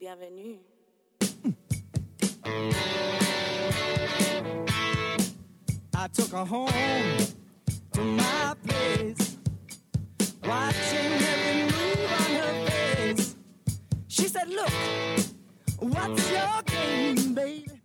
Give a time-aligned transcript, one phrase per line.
[0.00, 0.56] Bienvenue.
[5.94, 6.70] I took her home
[7.92, 9.36] to my place,
[10.42, 13.36] watching every move on her face.
[14.08, 14.72] She said, Look,
[15.80, 17.79] what's your game, baby?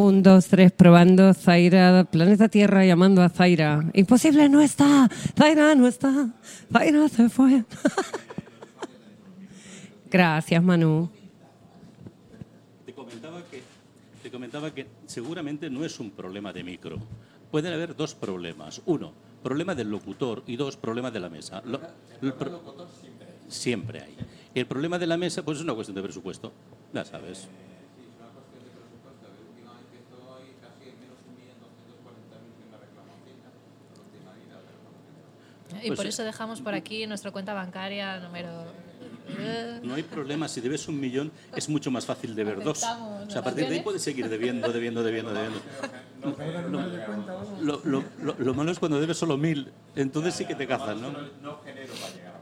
[0.00, 1.34] Un, dos, tres, probando.
[1.34, 3.84] Zaira, planeta Tierra llamando a Zaira.
[3.92, 5.10] Imposible, no está.
[5.36, 6.30] Zaira no está.
[6.72, 7.64] Zaira se fue.
[10.10, 11.10] Gracias, Manu.
[12.86, 13.62] Te comentaba, que,
[14.22, 16.96] te comentaba que seguramente no es un problema de micro.
[17.50, 18.80] Pueden haber dos problemas.
[18.86, 19.12] Uno,
[19.42, 21.60] problema del locutor y dos, problema de la mesa.
[21.66, 21.80] Lo-
[22.22, 22.62] el pro-
[23.48, 24.16] siempre hay.
[24.54, 26.52] El problema de la mesa pues es una cuestión de presupuesto,
[26.94, 27.46] ya sabes.
[35.82, 36.08] Y Pues por sí.
[36.10, 38.48] eso dejamos por aquí nuestra cuenta bancaria número...
[39.38, 42.82] eh, No hay problema, si debes un millón es mucho más fácil de ver dos.
[42.82, 45.60] O sea, a partir de ahí puedes seguir debiendo, debiendo, debiendo, debiendo.
[47.62, 51.00] Lo, lo- lo- lo malo es cuando debes solo mil, entonces sí que te cazan,
[51.00, 51.12] ¿no?
[51.42, 52.40] No genero para llegar a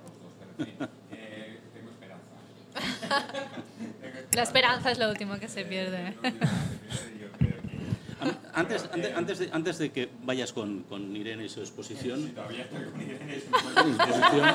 [0.61, 0.75] en fin,
[1.13, 3.47] eh, tengo esperanza.
[4.33, 6.15] La esperanza es lo último que se pierde.
[8.59, 12.33] Antes, antes, antes de, antes de que vayas con, con Irene y su exposición.
[12.35, 14.55] Todavía estoy con Irene y su exposición.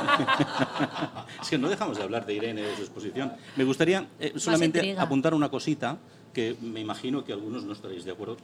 [1.41, 3.31] es que no dejamos de hablar de Irene y de su exposición.
[3.55, 5.97] Me gustaría eh, solamente apuntar una cosita
[6.33, 8.35] que me imagino que algunos no estaréis de acuerdo.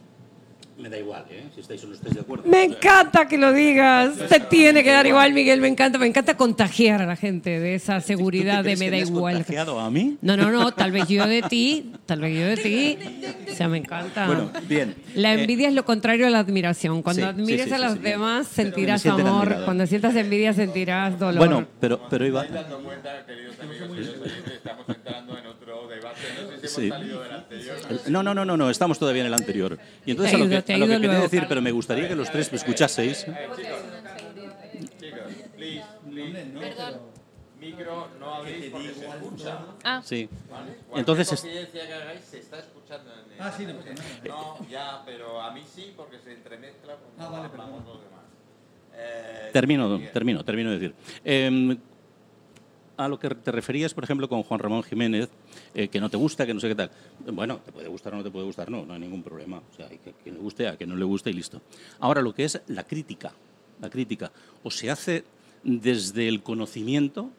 [0.80, 1.44] Me da igual, ¿eh?
[1.54, 2.44] Si estáis o no estáis de acuerdo.
[2.48, 4.16] Me encanta que lo digas.
[4.28, 5.60] Te tiene que dar igual, Miguel.
[5.60, 5.98] Me encanta.
[5.98, 9.02] Me encanta contagiar a la gente de esa seguridad de crees me que da me
[9.02, 9.34] has igual.
[9.34, 10.16] contagiado a mí?
[10.22, 10.72] No, no, no.
[10.72, 11.92] Tal vez yo de ti.
[12.06, 12.98] Tal vez yo de ti.
[13.50, 14.26] O sea, me encanta.
[14.26, 14.94] Bueno, bien.
[15.14, 17.02] La Eh, envidia es lo contrario a la admiración.
[17.02, 19.42] Cuando sí, admires sí, sí, a los demás, sentirás me amor.
[19.42, 19.64] admirado.
[19.66, 21.38] Cuando sientas envidia, sentirás dolor.
[21.38, 22.44] Bueno, pero, pero iba.
[22.44, 25.46] ¿Estáis dando cuenta, queridos amigos y queridos oyentes, estamos entrando en
[26.64, 26.90] Sí.
[28.08, 29.78] No, no, no, no, no, estamos todavía en el anterior.
[30.06, 32.08] Y entonces a lo que, te a lo que ayudo quería decir, pero me gustaría
[32.08, 33.26] que los tres me escuchaseis.
[33.28, 33.34] Eh.
[37.60, 39.58] Micro, no habléis porque se escucha.
[39.84, 40.28] Ah, Sí.
[40.94, 43.40] Entonces, es- confidencia que hagáis se está escuchando en el...
[43.40, 43.74] Ah, sí, no.
[44.28, 48.24] No, ya, pero a mí sí porque se entremezcla con Ah, vale, los demás.
[48.94, 50.10] Eh, Termino, bien.
[50.12, 50.94] termino, termino de decir.
[51.24, 51.76] Eh,
[52.96, 55.28] a lo que te referías, por ejemplo, con Juan Ramón Jiménez,
[55.74, 56.90] eh, que no te gusta, que no sé qué tal.
[57.32, 59.58] Bueno, te puede gustar o no te puede gustar, no, no hay ningún problema.
[59.58, 61.60] O sea, hay que, que le guste, a que no le guste y listo.
[61.98, 63.32] Ahora, lo que es la crítica,
[63.80, 64.32] la crítica,
[64.62, 65.24] o se hace
[65.62, 67.30] desde el conocimiento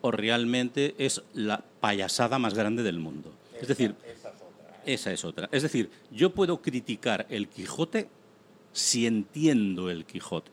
[0.00, 3.32] o realmente es la payasada más grande del mundo.
[3.58, 3.94] Es decir,
[4.84, 5.48] esa es otra.
[5.50, 8.08] Es decir, yo puedo criticar el Quijote
[8.72, 10.50] si entiendo el Quijote.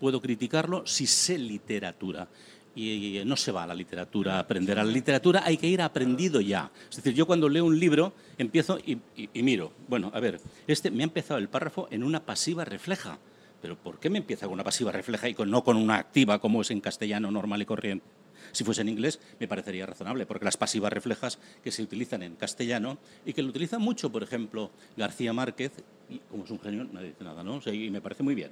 [0.00, 2.28] Puedo criticarlo si sé literatura.
[2.76, 4.78] Y, y no se va a la literatura a aprender.
[4.78, 6.70] A la literatura hay que ir aprendido ya.
[6.88, 8.98] Es decir, yo cuando leo un libro empiezo y,
[9.42, 9.72] miro.
[9.88, 13.18] Bueno, a ver, este me ha empezado el párrafo en una pasiva refleja.
[13.62, 16.60] Pero ¿por qué me empieza con una pasiva refleja y no con una activa como
[16.60, 18.04] es en castellano normal y corriente?
[18.52, 22.36] Si fuese en inglés, me parecería razonable, porque las pasivas reflejas que se utilizan en
[22.36, 25.72] castellano y que lo utilizan mucho, por ejemplo, García Márquez,
[26.08, 27.56] y como es un genio, nadie dice nada, ¿no?
[27.56, 28.50] O y me parece muy bien.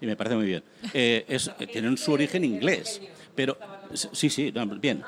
[0.00, 0.62] Y me parece muy bien.
[0.92, 3.00] Eh, es- eh, tienen su origen inglés,
[3.34, 3.56] pero
[3.92, 5.02] sí, sí, no, bien.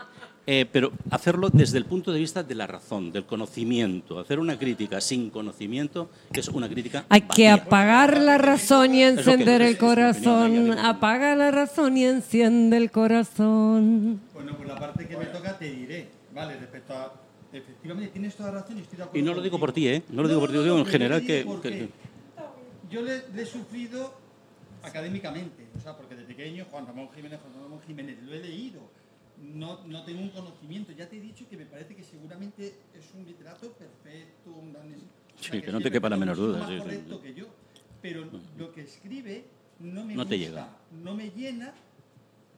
[0.48, 4.20] Eh, pero hacerlo desde el punto de vista de la razón, del conocimiento.
[4.20, 7.04] Hacer una crítica sin conocimiento es una crítica.
[7.08, 10.78] Hay que apagar la razón y encender el corazón.
[10.78, 14.20] Apaga la razón y enciende el corazón.
[14.34, 16.06] Bueno, pues la parte que me toca te diré.
[16.32, 17.12] Vale, respecto a.
[17.52, 19.18] Efectivamente, tienes toda la razón y estoy de acuerdo.
[19.18, 20.02] Y no lo digo por ti, ¿eh?
[20.10, 21.44] No lo digo por ti, lo digo en general que-
[22.88, 24.14] Yo le, le he sufrido
[24.86, 28.80] académicamente, o sea, porque de pequeño Juan Ramón Jiménez, Juan Ramón Jiménez, lo he leído.
[29.38, 30.92] No, no tengo un conocimiento.
[30.92, 34.90] Ya te he dicho que me parece que seguramente es un literato perfecto, un gran...
[34.92, 35.00] es-
[35.38, 37.22] o sea, Sí, que no te quepa la menor duda, más sí, correcto sí.
[37.22, 37.46] que yo.
[38.00, 39.44] Pero lo que escribe
[39.80, 40.76] no me No te gusta, llega.
[41.04, 41.74] no me llena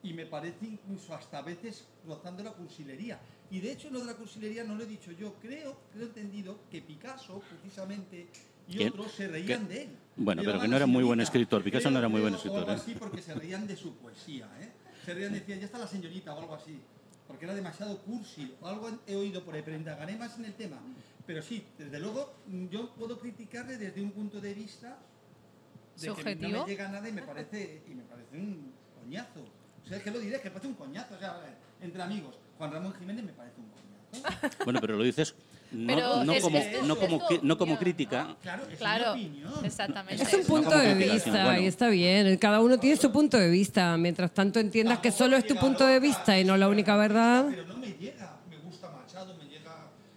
[0.04, 3.18] y me parece incluso hasta a veces rozando la cursilería.
[3.50, 5.34] Y de hecho, lo de la cursilería no lo he dicho yo.
[5.42, 8.28] Creo, creo entendido que Picasso, precisamente,
[8.68, 9.74] y otros se reían ¿Qué?
[9.74, 9.88] de él.
[10.16, 11.62] Bueno, pero que no era muy buen escritor.
[11.62, 12.82] Picasso no era muy buen Creo, o escritor, algo ¿eh?
[12.82, 14.70] así porque se reían de su poesía, ¿eh?
[15.04, 16.78] Se reían, decían, ya está la señorita o algo así.
[17.26, 18.52] Porque era demasiado cursi.
[18.60, 20.76] O algo he oído por ahí, pero indagaré más en el tema.
[21.26, 22.34] Pero sí, desde luego,
[22.70, 24.98] yo puedo criticarle desde un punto de vista
[25.96, 26.64] de que no ¿Subjetivo?
[26.64, 29.40] me llega nada y me parece, y me parece un coñazo.
[29.84, 31.14] O sea, es que lo diré, es que me parece un coñazo.
[31.14, 34.64] O sea, a entre amigos, Juan Ramón Jiménez me parece un coñazo.
[34.64, 35.34] Bueno, pero lo dices
[35.70, 36.96] no, no es- como, es no
[37.58, 38.36] como, no crítica.
[38.42, 39.64] Claro, es Claro, mi opinión.
[39.64, 40.22] exactamente.
[40.22, 41.60] Es un punto de vista bueno.
[41.60, 42.36] y está bien.
[42.38, 43.96] Cada uno tiene su punto de vista.
[43.96, 47.46] Mientras tanto entiendas que solo es tu punto de vista y no la única verdad.
[47.50, 48.36] Pero no me llega.
[48.50, 49.72] Me gusta Machado, me llega.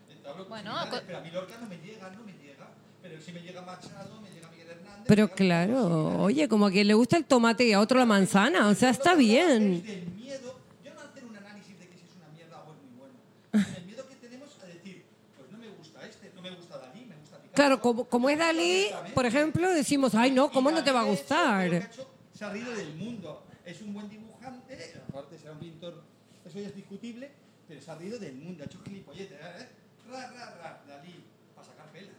[0.10, 0.74] eh, Bueno,
[1.06, 2.68] pero a mí Lorca no me llega, no me llega.
[3.02, 5.04] Pero si me llega Machado, me llega Miguel Hernández.
[5.08, 8.68] Pero claro, oye, como a quien le gusta el tomate y a otro la manzana.
[8.70, 9.74] O sea, está bien.
[9.74, 10.60] Es del miedo.
[10.84, 13.14] Yo no hacer un análisis de que si es una mierda o es muy bueno.
[13.52, 15.04] sino El miedo que tenemos a decir,
[15.38, 17.40] pues no me gusta este, no me gusta Dalí, me gusta Picasso.
[17.54, 21.04] Claro, como, como es Dalí, por ejemplo, decimos, ay no, ¿cómo no te va a
[21.04, 21.90] gustar?
[22.34, 23.44] Se ha reído del mundo.
[23.66, 26.02] Es un buen dibujante, aparte será un pintor,
[26.46, 27.30] eso ya es discutible,
[27.68, 28.64] pero se ha reído del mundo.
[28.64, 29.68] Ha hecho gilipolletes, ¿eh?
[30.10, 31.24] Ra, ra, ra, Dalí,
[31.56, 32.10] para sacar pelas.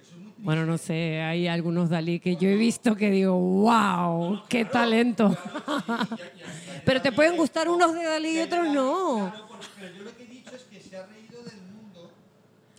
[0.00, 0.42] Eso es muy triste.
[0.42, 5.36] Bueno, no sé, hay algunos Dalí que yo he visto que digo, wow, qué talento.
[6.84, 9.30] Pero te pueden gustar unos de Dalí y otros no.
[9.30, 9.48] Claro,
[9.80, 12.10] pero yo lo que he dicho es que se ha reído del mundo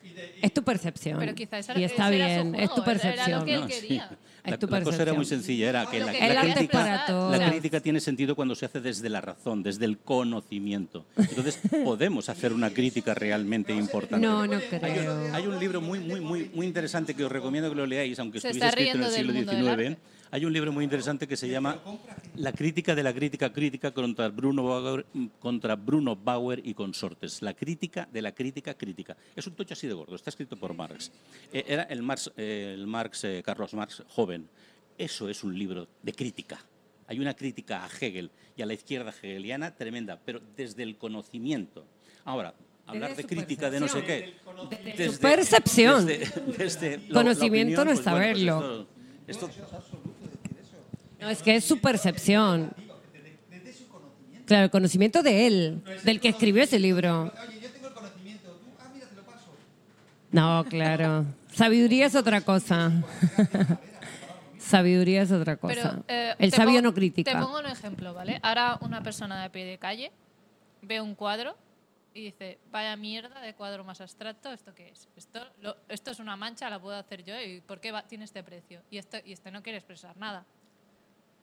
[0.03, 0.04] y de...
[0.04, 0.04] y-
[0.41, 1.19] Es tu percepción.
[1.19, 3.53] Pero quizás Y está ese era su bien, es tu juego, era- Era lo que
[3.55, 3.97] él percepción.
[3.99, 4.15] No, sí.
[4.45, 8.35] Es La, tu la cosa era muy sencilla, era que la, crítica, la tiene sentido
[8.35, 11.05] cuando se hace desde la razón, desde el conocimiento.
[11.17, 14.23] Entonces podemos hacer una crítica realmente importante.
[14.25, 15.33] No, no Hay un, creo.
[15.33, 18.39] hay un libro muy, muy, muy, muy interesante que os recomiendo que lo leáis, aunque
[18.39, 19.97] Se estuviese escrito en el siglo XIX.
[20.35, 21.79] Hay un libro muy interesante que se llama
[22.35, 25.05] La crítica de la crítica crítica contra Bruno Bauer,
[25.39, 27.41] contra Bruno Bauer y consortes.
[27.41, 29.15] La crítica de la crítica crítica.
[29.33, 31.09] Es un tocho así de gordo, está escrito por Marx.
[31.53, 34.49] Eh, era el Marx, eh, el Marx eh, Carlos Marx joven.
[34.97, 36.59] Eso es un libro de crítica.
[37.07, 41.85] Hay una crítica a Hegel y a la izquierda hegeliana tremenda, pero desde el conocimiento.
[42.25, 42.53] Ahora,
[42.87, 44.33] hablar de crítica de no sé qué.
[44.83, 46.05] Desde su percepción.
[46.05, 48.87] desde- desde la- Conocimiento la no es pues bueno, pues saberlo.
[49.27, 49.49] esto- esto-
[51.19, 52.73] No, es que es su percepción.
[54.45, 57.23] Claro, el conocimiento de él, del que escribió ese libro.
[57.47, 59.47] Oye, yo tengo el conocimiento, tú, ah, mira, te lo paso.
[60.31, 61.25] No, claro.
[61.51, 62.91] Sabiduría es otra cosa.
[64.59, 65.73] Sabiduría es otra cosa.
[65.75, 67.39] Pero, eh, el te sabio pongo- no Te critica.
[67.39, 68.39] pongo un ejemplo, ¿vale?
[68.43, 70.11] Ahora una persona de pie de calle
[70.81, 71.55] ve un cuadro
[72.13, 75.07] y dice, vaya mierda de cuadro más abstracto, ¿esto qué es?
[75.15, 78.25] Esto, lo- esto es una mancha, la puedo hacer yo y ¿por qué va- tiene
[78.25, 78.81] este precio?
[78.89, 80.45] Y, esto, y este no quiere expresar nada.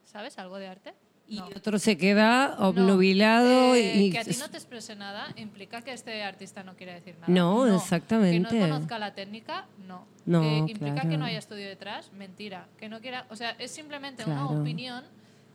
[0.03, 0.93] ¿Sabes algo de arte?
[1.27, 1.45] Y No.
[1.55, 2.67] otro se queda No.
[2.69, 4.11] obnubilado Eh, y...
[4.11, 7.31] que a ti no te exprese nada implica que este artista no quiere decir nada.
[7.33, 8.49] No, exactamente.
[8.49, 10.05] Que no conozca la técnica, no.
[10.25, 11.09] No, Eh, implica claro.
[11.09, 12.67] que no haya estudio detrás, mentira.
[12.77, 14.49] Que no quiera, o sea, es simplemente Claro.
[14.49, 15.03] una opinión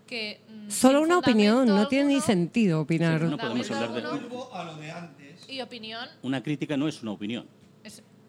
[0.06, 3.21] que mm, Solo una opinión, no fundamento tiene ni alguno- sentido opinar.
[3.21, 5.45] Sí, no podemos hablar de- alguno, Vuelvo a lo de antes.
[5.50, 7.47] y opinión Una crítica no es una opinión.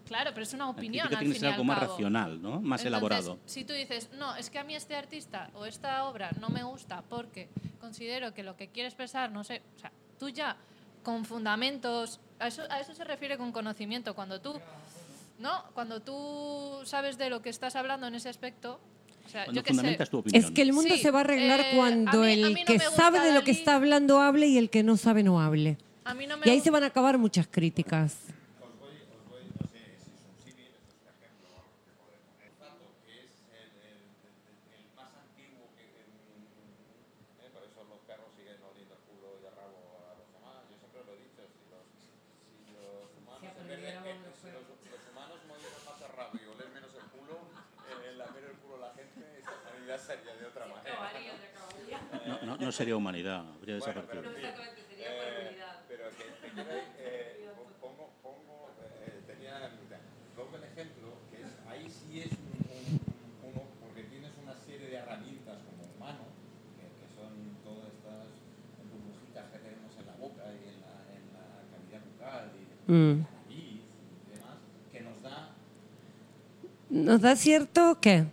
[0.10, 2.50] Claro, pero es una La opinión al tiene que ser algo al más racional, ¿no?
[2.60, 3.40] Más Entonces, elaborado.
[3.46, 6.64] Si tú dices, no, es que a mí este artista o esta obra no me
[6.64, 7.48] gusta porque
[7.80, 10.58] considero que lo que quiere expresar, no sé, o sea, tú ya
[11.04, 14.60] con fundamentos, a eso, a eso se refiere con conocimiento, cuando tú,
[15.40, 15.64] ¿no?
[15.74, 18.80] Cuando tú sabes de lo que estás hablando en ese aspecto,
[19.26, 20.44] o sea, Cuando yo qué sé, tu opinión.
[20.44, 22.66] Es que el mundo Sí, se va a arreglar eh, cuando a mí- el no
[22.66, 25.78] que sabe de lo que está hablando hable y el que no sabe no hable.
[26.04, 28.18] a mí no me Y ahí gusta- se van a acabar muchas críticas.
[35.00, 39.80] más antiguo que eh, por eso los perros siguen oliendo el culo y el rabo
[40.12, 43.80] a los demás yo siempre lo he dicho si los, si los humanos en vez
[43.80, 47.36] de- eh, si los, los humanos movieran más el rabo y oler menos el culo
[47.88, 51.00] eh, lamer el culo a la gente esta humanidad sería de otra manera
[52.28, 54.24] No, no, no sería humanidad, habría desaparecido.
[54.24, 55.58] Eh,
[55.88, 57.50] pero que te quiero eh,
[57.82, 59.70] pongo, pongo eh, tenía
[60.36, 64.88] pongo el ejemplo que es ahí sí es un, un- uno porque tienes una serie
[64.88, 66.24] de herramientas como humano
[66.80, 67.32] que, que son
[67.68, 68.32] todas estas
[68.88, 72.94] burbujitas que tenemos en la boca y en la, en la cavidad bucal y Mm.
[72.96, 74.58] en la nariz y demás
[74.92, 75.50] que nos da
[76.90, 78.26] ¿Nos da cierto qué?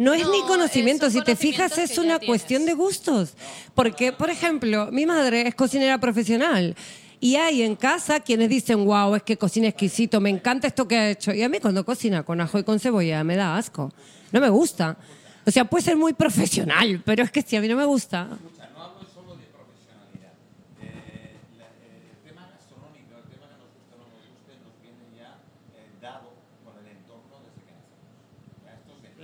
[0.00, 3.34] No es No, ni conocimiento, si te fijas es una cuestión de gustos.
[3.74, 6.74] Porque, por ejemplo, mi madre es cocinera profesional
[7.20, 10.96] y hay en casa quienes dicen, wow, es que cocina exquisito, me encanta esto que
[10.96, 11.34] ha hecho.
[11.34, 13.92] Y a mí cuando cocina con ajo y con cebolla me da asco,
[14.32, 14.96] no me gusta.
[15.44, 18.26] O sea, puede ser muy profesional, pero es que si a mí no me gusta,
[18.32, 20.08] escucha no hablo solo de profesional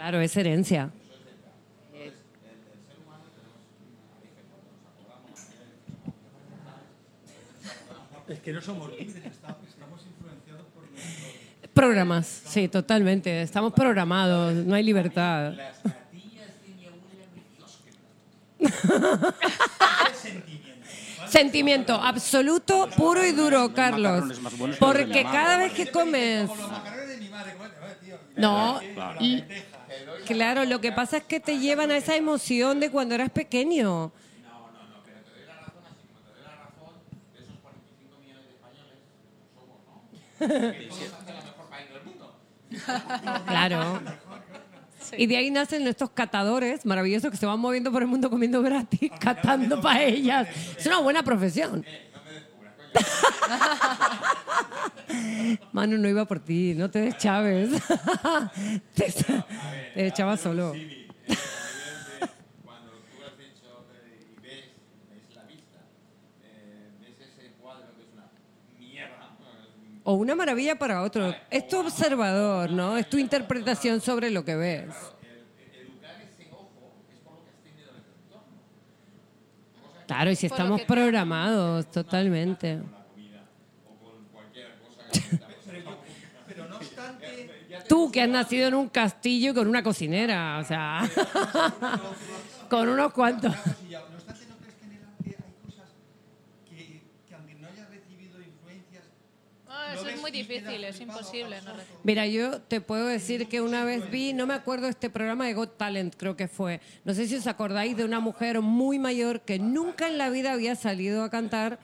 [0.06, 0.88] Claro, es herencia.
[8.28, 11.70] Es que no somos libres, está- estamos influenciados por nuestro...
[11.74, 13.42] Programas, sí, totalmente.
[13.42, 15.54] Estamos programados, no hay libertad.
[15.54, 17.26] Las gatillas de mi abuela
[21.24, 21.94] me sentimiento.
[21.94, 24.38] Absoluto, puro y duro, Carlos.
[24.78, 26.48] Porque cada vez que comes...
[26.48, 27.85] Con los macarrones de mi madre, bueno, tío.
[28.36, 29.18] No, Claro.
[29.20, 29.44] y-
[30.26, 34.12] claro, lo que pasa es que te llevan a esa emoción de cuando eras pequeño.
[43.46, 44.00] Claro.
[45.16, 48.60] Y de ahí nacen estos catadores maravillosos que se van moviendo por el mundo comiendo
[48.62, 50.48] gratis, catando paellas.
[50.76, 51.84] Es una buena profesión.
[55.72, 57.70] Manu no iba por ti, no te des Chávez.
[58.94, 59.12] te,
[59.94, 60.74] te echaba solo.
[60.74, 61.06] Eh,
[70.08, 71.34] O una maravilla para otro.
[71.50, 72.96] Es tu observador, ¿no?
[72.96, 74.84] Es tu interpretación sobre lo que ves.
[74.84, 78.62] educar ese ojo es por lo que has tenido en el entorno.
[80.06, 82.78] Claro, y si estamos programados totalmente.
[86.48, 87.50] Pero no obstante,
[87.88, 91.08] Tú que has nacido en un castillo con una cocinera, o sea,
[92.70, 93.52] con unos cuantos.
[93.52, 95.90] no obstante, ¿no crees que en el arte hay cosas
[96.68, 99.04] que, que aunque no hayas recibido influencias...
[99.68, 101.60] Ah, lo eso es muy difícil, es imposible.
[101.62, 101.72] No?
[102.02, 105.54] Mira, yo te puedo decir que una vez vi, no me acuerdo este programa de
[105.54, 106.80] Got Talent, creo que fue.
[107.04, 110.52] No sé si os acordáis de una mujer muy mayor que nunca en la vida
[110.52, 111.78] había salido a cantar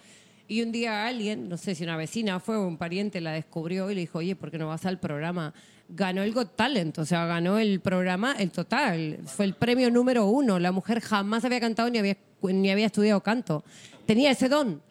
[0.49, 3.91] y un día alguien, no sé si una vecina fue o un pariente, la descubrió
[3.91, 5.55] y le dijo, oye, ¿por qué no vas al programa?
[5.89, 9.19] Ganó el Got Talent, o sea, ganó el programa, el total.
[9.27, 10.59] Fue el premio número uno.
[10.59, 13.65] La mujer jamás había cantado ni había, ni había estudiado canto.
[14.07, 14.83] Tenía ese don.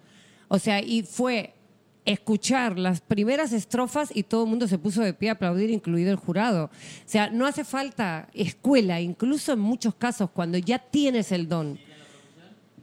[0.47, 1.53] O sea, y fue
[2.05, 6.11] escuchar las primeras estrofas y todo el mundo se puso de pie a aplaudir, incluido
[6.11, 6.65] el jurado.
[6.65, 6.69] O
[7.05, 11.79] sea, no hace falta escuela, incluso en muchos casos, cuando ya tienes el don.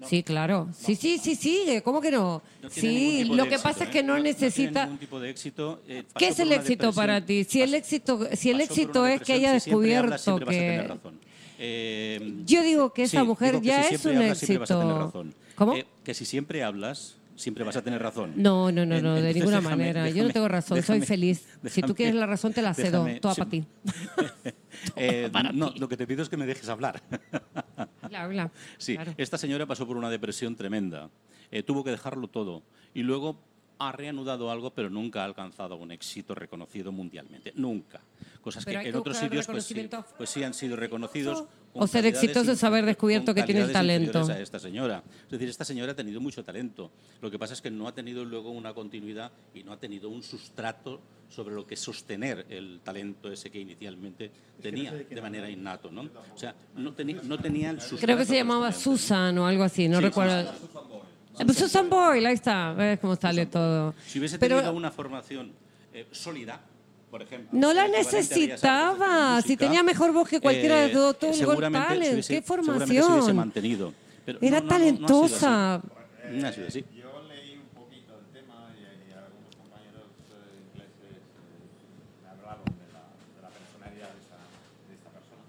[0.07, 0.69] Sí, claro.
[0.77, 1.83] Sí, sí, sí, sigue.
[1.83, 2.43] ¿Cómo que no?
[2.63, 3.93] No sí, lo que éxito, pasa es ¿eh?
[3.93, 4.85] que no, tiene necesita...
[4.85, 5.83] ningún tipo de éxito.
[5.89, 7.45] eh, ¿Qué es el éxito para ti?
[7.45, 10.89] Si el éxito, si el éxito es que haya si siempre hablas, descubierto que...
[10.89, 11.21] razón.
[11.59, 14.75] Eh, Yo digo que esa sí, mujer ya si es un hablas, siempre vas a
[14.79, 15.05] tener éxito.
[15.07, 15.35] razón.
[15.57, 15.75] ¿Cómo?
[15.75, 18.33] Eh, que si siempre hablas, siempre vas a tener razón.
[18.37, 20.09] No, no, no, no, de ninguna déjame- manera.
[20.11, 21.45] Yo no tengo razón, soy feliz.
[21.67, 23.41] si tú quieres la razón, te la cedo, toda sí.
[23.41, 23.65] para ti.
[24.95, 27.03] Eh, no, lo que te pido es que me dejes hablar.
[28.79, 29.15] Sí, Claro.
[29.17, 31.11] esta señora pasó por una depresión tremenda.
[31.51, 32.63] Eh, tuvo que dejarlo todo.
[32.95, 33.39] Y luego
[33.79, 37.53] ha reanudado algo, pero nunca ha alcanzado un éxito reconocido mundialmente.
[37.55, 38.01] Nunca.
[38.41, 41.45] Cosas Pero que en otros sitios pues sí, pues sí han sido reconocidos.
[41.73, 44.33] con O ser calidades exitoso es haber descubierto que tienes calidades talento.
[44.33, 45.03] a esta señora.
[45.25, 46.91] Es decir, esta señora ha tenido mucho talento.
[47.21, 50.09] Lo que pasa es que no ha tenido luego una continuidad y no ha tenido
[50.09, 54.31] un sustrato sobre lo que sostener el talento ese que inicialmente
[54.63, 56.09] tenía de manera innato, ¿no?
[56.35, 58.07] O sea, no, tenía no tenía el sustrato.
[58.07, 58.73] Creo que se llamaba.
[58.73, 60.51] Susan o algo así, no recuerdo.
[61.45, 63.95] Pues Susan Boyle, ahí está, ves cómo sale todo.
[64.07, 65.53] Si hubiese Pero tenido una formación
[65.93, 66.61] eh, sólida,
[67.11, 67.49] por ejemplo.
[67.53, 70.81] no la equivalente a Bellas Artes de necesitaba, si música, tenía mejor voz que cualquiera
[70.83, 73.37] de todo, todo el Got seguramente se Talent, hubiese- qué seguramente se hubiese formación.
[73.37, 73.93] mantenido.
[74.27, 75.75] Pero Era no, no, no, no ha sido talentosa.
[75.77, 75.83] así.
[76.33, 76.85] No ha sido así.
[76.95, 81.23] Yo leí un poquito el tema y, y algunos compañeros eh, ingleses eh,
[82.25, 85.43] me hablaron de la, de la personalidad de esta, de esta persona.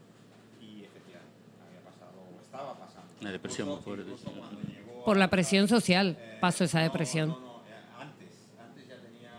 [0.64, 3.10] Y efectivamente, había pasado, o estaba pasando.
[3.20, 4.59] Una depresión Incluso- muy fuerte, incluso cuando
[5.10, 7.30] Por la presión social pasó esa no, depresión.
[7.30, 8.30] No, no, eh, antes,
[8.62, 9.32] antes ya tenía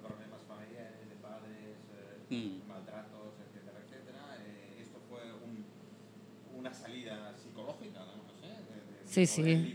[0.00, 1.76] problemas familiares, de padres,
[2.32, 2.66] eh, Mm.
[2.66, 4.20] maltratos, etcétera, etcétera.
[4.46, 5.66] Eh, esto fue un-
[6.58, 8.24] una salida psicológica, ¿no?
[8.24, 9.74] No sé, de- de- de Sí, sí.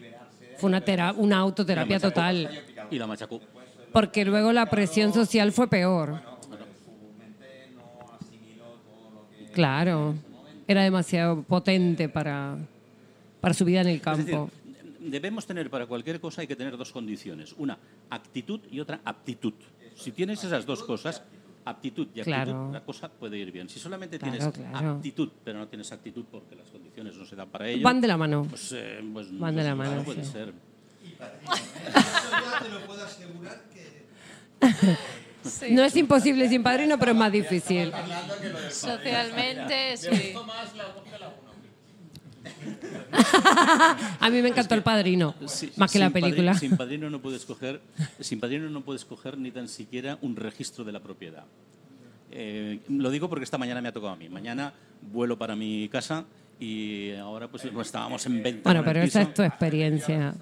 [0.57, 2.49] Fue una, tera- una autoterapia total,
[2.89, 3.39] Y la machacó.
[3.91, 6.09] porque luego la presión social fue peor.
[6.09, 10.15] Bueno, pues, su mente no asimiló todo lo que Claro,
[10.67, 12.57] era demasiado potente para,
[13.39, 14.49] para su vida en el campo.
[15.03, 17.77] Debemos tener para cualquier cosa hay que tener dos condiciones, una
[18.09, 19.53] actitud y otra aptitud.
[19.95, 21.21] Si tienes esas dos cosas,
[21.65, 22.69] aptitud y actitud, Claro.
[22.73, 23.69] la cosa puede ir bien.
[23.69, 24.91] Si solamente Claro, tienes claro.
[24.91, 28.07] aptitud, pero no tienes actitud porque las condiciones no se dan para ello, Van de
[28.07, 28.45] la mano.
[28.49, 30.31] pues, eh, pues, Van de pues la no mano, puede sí.
[30.31, 30.49] ser.
[30.49, 34.03] Eso ya te lo puedo asegurar que...
[35.43, 35.65] Sí.
[35.71, 37.91] No es imposible sin padrino, pero es más difícil.
[38.69, 40.33] Socialmente, sí.
[44.19, 46.53] A mí me encantó el padrino, Sí, más que la película.
[46.55, 47.81] sin padrino no puedes coger,
[48.19, 51.45] sin padrino no puedes coger ni tan siquiera un registro de la propiedad.
[52.31, 54.27] Eh, lo digo porque esta mañana me ha tocado a mí.
[54.29, 54.73] Mañana
[55.11, 56.25] vuelo para mi casa
[56.59, 58.61] y ahora pues estábamos en venta.
[58.63, 60.33] Bueno, pero esa es tu experiencia.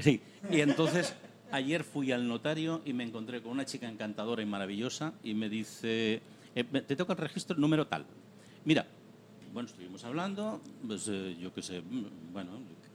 [0.00, 1.14] Sí, y entonces
[1.50, 5.48] ayer fui al notario y me encontré con una chica encantadora y maravillosa y me
[5.48, 6.22] dice,
[6.54, 8.06] eh, te toca el registro número tal.
[8.64, 8.86] Mira,
[9.52, 12.52] bueno, estuvimos hablando, pues eh, yo qué sé, mm, bueno,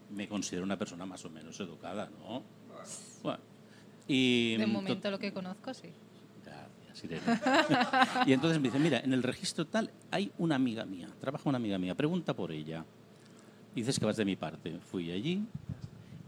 [0.10, 2.44] me considero una persona más o menos educada, ¿no?
[3.22, 3.40] Bueno,
[4.08, 5.90] y De mm, momento lo que conozco, sí.
[6.44, 7.22] Gracias, Irene.
[8.26, 11.58] y entonces me dice, mira, en el registro tal hay una amiga mía, trabaja una
[11.58, 12.86] amiga mía, pregunta por ella.
[13.76, 14.80] Dices que vas de mi parte.
[14.80, 15.46] Fui allí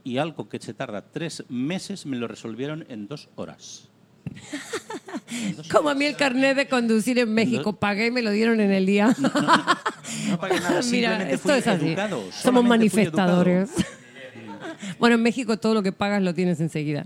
[0.04, 3.90] y algo que se tarda tres meses me lo resolvieron en dos horas.
[5.72, 8.72] Como a mí el carnet de conducir en México, pagué y me lo dieron en
[8.72, 9.16] el día.
[9.20, 11.88] No pagué nada, Mira, esto fui es así.
[11.90, 13.70] educado, Somos manifestadores.
[15.00, 17.06] bueno, en México todo lo que pagas lo tienes enseguida.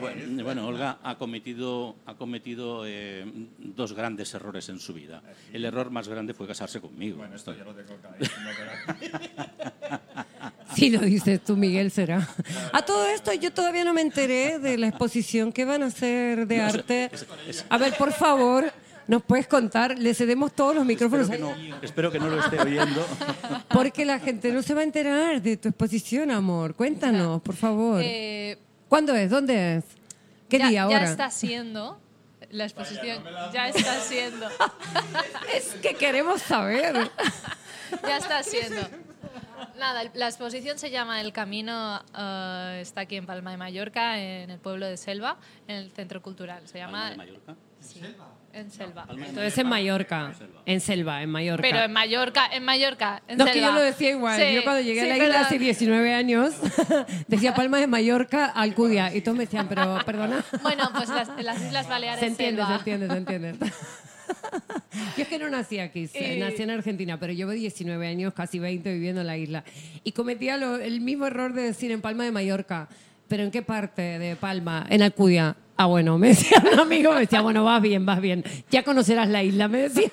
[0.00, 3.24] Bueno, bueno, Olga ha cometido, ha cometido eh,
[3.58, 5.22] dos grandes errores en su vida.
[5.52, 7.24] El error más grande fue casarse conmigo.
[7.34, 7.54] Esto-
[10.74, 12.28] Si lo dices tú, Miguel, será.
[12.72, 16.46] A todo esto yo todavía no me enteré de la exposición que van a hacer
[16.46, 17.10] de arte.
[17.68, 18.72] A ver, por favor,
[19.06, 19.98] ¿nos puedes contar?
[19.98, 23.06] Le cedemos todos los micrófonos Espero que, no, espero que no lo esté oyendo.
[23.68, 26.74] Porque la gente no se va a enterar de tu exposición, amor.
[26.74, 28.00] Cuéntanos, por favor.
[28.02, 29.30] Eh, ¿Cuándo es?
[29.30, 29.84] ¿Dónde es?
[30.48, 31.04] ¿Qué ya, día ahora?
[31.04, 31.98] ya está siendo
[32.50, 33.22] la exposición.
[33.52, 34.48] Ya está siendo.
[35.54, 37.10] Es que queremos saber.
[38.02, 38.80] Ya está siendo.
[39.78, 44.50] Nada, la exposición se llama El Camino, eh, está aquí en Palma de Mallorca, en
[44.50, 45.36] el pueblo de Selva,
[45.68, 46.66] en el centro cultural.
[46.66, 47.54] Se Palma llama de Mallorca.
[47.80, 48.00] Sí,
[48.54, 49.06] en Selva.
[49.10, 50.32] Entonces en Mallorca.
[50.64, 51.60] En Selva, en Mallorca.
[51.62, 53.68] Pero en Mallorca, en Mallorca, en No, es que Selva.
[53.68, 54.40] yo lo decía igual.
[54.40, 56.54] Sí, yo cuando llegué sí, a la isla pero- hace 19 años,
[57.28, 59.12] decía Palma de Mallorca, Alcudia.
[59.14, 60.44] Y todos me decían, pero perdona.
[60.62, 62.20] Bueno, pues las, las Islas Baleares.
[62.20, 62.68] Se entiende, Selva.
[62.68, 63.70] se entiende, se entiende.
[65.16, 68.58] Yo es que no nací aquí, Y- nací en Argentina, pero llevo 19 años, casi
[68.58, 69.64] 20 viviendo en la isla.
[70.04, 72.88] Y cometía lo- el mismo error de decir en Palma de Mallorca.
[73.28, 74.86] ¿Pero en qué parte de Palma?
[74.90, 75.56] En Alcudia.
[75.76, 78.44] Ah, bueno, me decía un amigo, me decía, bueno, vas bien, vas bien.
[78.70, 80.10] Ya conocerás la isla, me decía.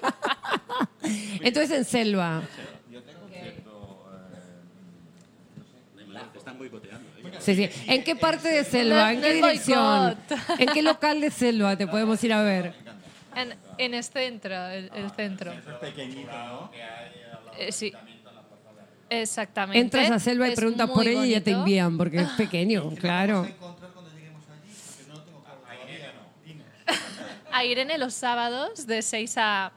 [1.42, 2.42] Entonces en Selva.
[6.34, 7.08] Te están boicoteando.
[7.20, 7.32] ¿eh?
[7.40, 7.70] Sí, sí.
[7.88, 9.04] ¿En qué parte de Selva?
[9.06, 10.18] No- ¿En no qué dirección?
[10.60, 12.74] ¿En qué local de Selva te podemos ir a ver?
[13.36, 13.54] En,
[13.86, 15.52] en el centro, el, el centro.
[17.58, 17.94] Eh, sí.
[19.10, 19.80] Exactamente.
[19.80, 22.94] Entras a Selva y Es preguntas por ella y ya te envían, porque es pequeño,
[23.00, 23.46] claro.
[27.52, 29.74] A Irene los sábados de 6 a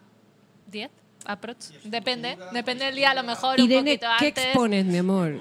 [0.69, 0.90] 10,
[1.25, 1.73] aprox.
[1.83, 4.45] Depende, depende del día, a lo mejor un Irene, poquito ¿qué antes.
[4.45, 5.40] expones, mi amor?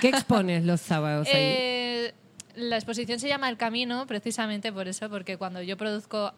[0.00, 1.34] ¿Qué expones los sábados ahí?
[1.36, 2.14] Eh,
[2.56, 6.34] la exposición se llama El Camino precisamente por eso, porque cuando yo produzco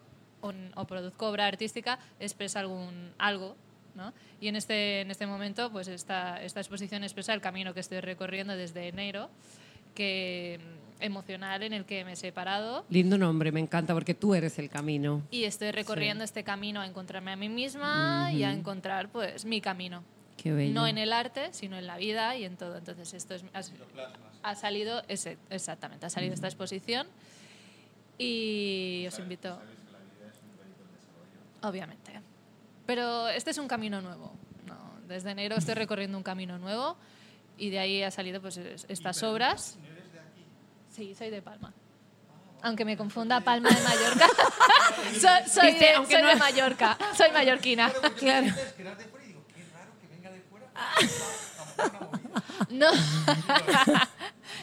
[0.47, 3.55] un- o produzco obra artística expresa algún algo,
[3.95, 4.13] ¿no?
[4.41, 7.99] Y en este, en este momento, pues esta, esta exposición expresa el camino que estoy
[8.01, 9.29] recorriendo desde enero,
[9.93, 10.59] que
[10.99, 14.69] emocional en el que me he separado Lindo nombre, me encanta, porque tú eres el
[14.69, 15.21] camino.
[15.31, 19.59] y estoy recorriendo este camino a encontrarme a mí misma y a encontrar pues mi
[19.61, 20.03] camino.
[20.37, 20.73] Qué bello.
[20.73, 22.77] No en el arte, sino en la vida y en todo.
[22.77, 23.61] Entonces esto es, ha,
[24.51, 27.07] ha salido, ese, exactamente, ha salido esta exposición
[28.17, 29.59] y os invito.
[31.67, 32.19] Obviamente.
[32.85, 34.31] Pero este es un camino nuevo.
[34.65, 34.75] ¿no?
[35.07, 36.97] Desde enero estoy recorriendo un camino nuevo
[37.57, 39.77] y de ahí ha salido pues es- estas obras.
[40.91, 41.73] Sí, soy de Palma.
[42.61, 44.27] Aunque me confunda Palma de Mallorca.
[45.19, 46.97] soy soy de, aunque soy no- de Mallorca.
[47.15, 47.91] Soy mallorquina.
[48.17, 48.47] Claro.
[52.69, 52.87] No.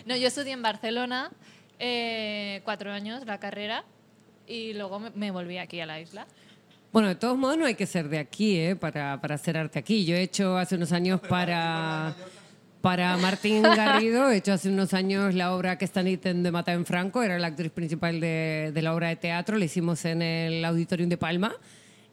[0.07, 1.31] no, yo estudié en Barcelona
[1.79, 3.85] eh, cuatro años la carrera
[4.47, 6.27] y luego me, me volví aquí a la isla.
[6.93, 8.77] Bueno, de todos modos no hay que ser de aquí, ¿eh?
[8.77, 10.05] Para, para hacer arte aquí.
[10.05, 12.15] Yo he hecho hace unos años para,
[12.83, 16.53] para Martín Garrido, he hecho hace unos años la obra que está en ítem de
[16.53, 20.05] Mata en Franco, era la actriz principal de, de la obra de teatro, la hicimos
[20.05, 21.53] en el Auditorium de Palma.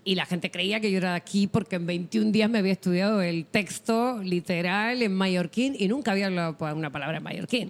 [0.06, 2.72] Y la gente creía que yo era de aquí porque en 21 días me había
[2.72, 7.68] estudiado el texto literal en mallorquín y nunca había hablado una palabra en mallorquín.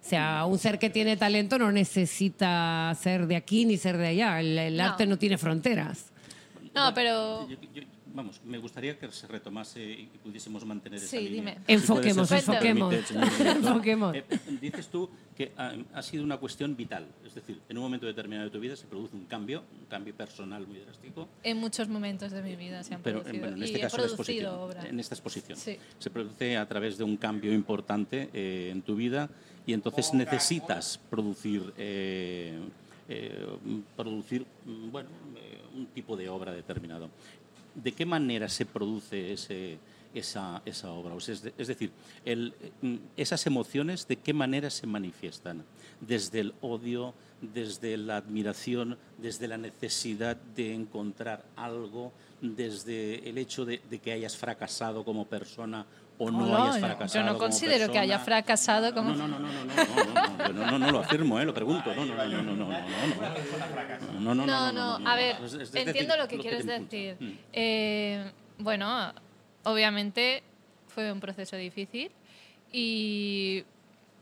[0.00, 4.06] O sea, un ser que tiene talento no necesita ser de aquí ni ser de
[4.06, 4.40] allá.
[4.40, 4.84] El, el No.
[4.84, 6.11] arte no tiene fronteras.
[6.74, 7.82] No, pero Yo, yo-
[8.14, 11.54] vamos, me gustaría que se retomase y pudiésemos mantener esa Sí, línea.
[11.54, 11.58] dime.
[11.66, 12.94] Enfoquemos, ser, si me enfoquemos.
[12.94, 13.50] permite.
[13.50, 14.14] Enfoquemos.
[14.16, 14.24] Eh,
[14.60, 18.46] dices tú que ha, ha sido una cuestión vital, es decir, en un momento determinado
[18.46, 22.32] de tu vida se produce un cambio, un cambio personal muy drástico, En muchos momentos
[22.32, 23.40] de mi vida se han pero producido.
[23.42, 24.88] bueno, en y este he caso la producido exposición, obra.
[24.88, 25.76] en esta exposición, Sí.
[25.98, 29.28] se produce a través de un cambio importante eh, en tu vida
[29.66, 32.58] y entonces necesitas producir eh,
[33.08, 33.46] eh,
[33.96, 37.10] producir mm, bueno eh, un tipo de obra determinado.
[37.74, 39.78] ¿De qué manera se produce ese,
[40.14, 41.14] esa, esa obra?
[41.14, 41.90] O sea, es, de- es decir,
[42.82, 45.64] mm, esas emociones, ¿de qué manera se manifiestan?
[46.00, 53.64] Desde el odio, desde la admiración, desde la necesidad de encontrar algo, desde el hecho
[53.64, 55.86] de que hayas fracasado como persona
[56.18, 57.24] o no Hola, hayas yo- fracasado.
[57.26, 59.10] Yo no considero que haya fracasado como.
[59.14, 61.44] No, no, no, no, no, no, no, no, no, no, no, no lo afirmo, eh,
[61.44, 61.94] lo pregunto.
[61.94, 65.36] No, no, no, no, no, no, no, no, no, no, No, no, a ver,
[65.74, 67.16] entiendo lo que quieres decir.
[67.18, 67.30] Mm.
[67.52, 69.12] Eh, bueno,
[69.64, 70.42] obviamente
[70.88, 72.10] fue un proceso difícil
[72.70, 73.64] y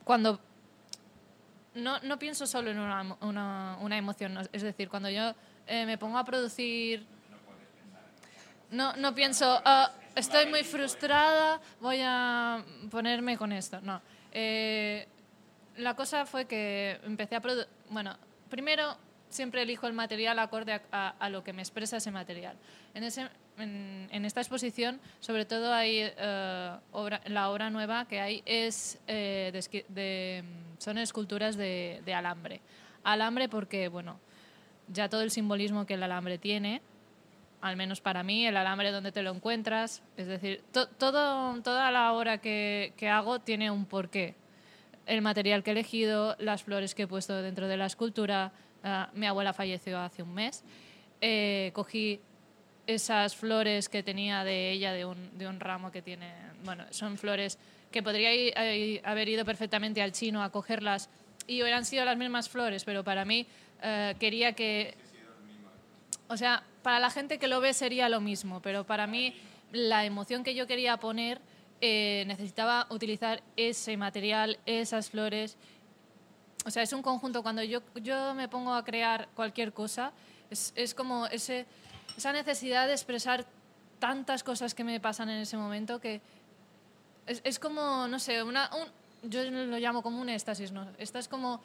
[0.05, 0.41] cuando
[1.75, 5.35] no, no pienso solo en una, una, una emoción, no, es decir, cuando yo
[5.67, 7.05] eh, me pongo a producir,
[8.71, 14.01] no, no pienso, "Ah, estoy muy frustrada, voy a ponerme con esto, no.
[14.33, 15.07] Eh,
[15.77, 18.17] la cosa fue que empecé a producir, bueno,
[18.49, 18.97] primero
[19.29, 22.57] siempre elijo el material acorde a, a- a lo que me expresa ese material.
[22.95, 28.21] En, ese, en, en esta exposición, sobre todo hay eh, obra, la obra nueva que
[28.21, 30.45] hay es eh, de de,
[30.79, 32.61] son esculturas de, de alambre.
[33.05, 34.19] Alambre porque, bueno,
[34.89, 36.83] ya todo el simbolismo que el alambre tiene,
[37.61, 41.91] al menos para mí, el alambre donde te lo encuentras, es decir, to- todo, toda
[41.91, 44.35] la obra que, que hago tiene un porqué.
[45.07, 48.53] El material que he elegido, las flores que he puesto dentro de la escultura.
[48.85, 50.63] ah, mi abuela falleció hace un mes.
[51.21, 52.21] Eh, cogí
[52.87, 56.33] esas flores que tenía de ella, de un, de un ramo que tiene,
[56.65, 57.59] bueno, son flores
[57.93, 58.31] que podría
[59.05, 61.11] haber ido perfectamente al chino a cogerlas
[61.47, 63.47] y hubieran sido las mismas flores, pero para mí
[63.83, 64.95] eh, quería que
[66.29, 69.35] o sea, para la gente que lo ve sería lo mismo, pero para mí
[69.73, 71.41] la emoción que yo quería poner
[71.81, 75.57] eh, necesitaba utilizar ese material, esas flores.
[76.67, 77.43] O sea, es un conjunto.
[77.43, 80.13] Cuando yo, yo me pongo a crear cualquier cosa,
[80.51, 81.67] es, es como ese,
[82.17, 83.47] esa necesidad de expresar
[83.99, 86.21] tantas cosas que me pasan en ese momento que
[87.27, 90.87] es, es como, no sé, una, un, yo lo llamo como un éxtasis, ¿no?
[90.99, 91.63] Estás como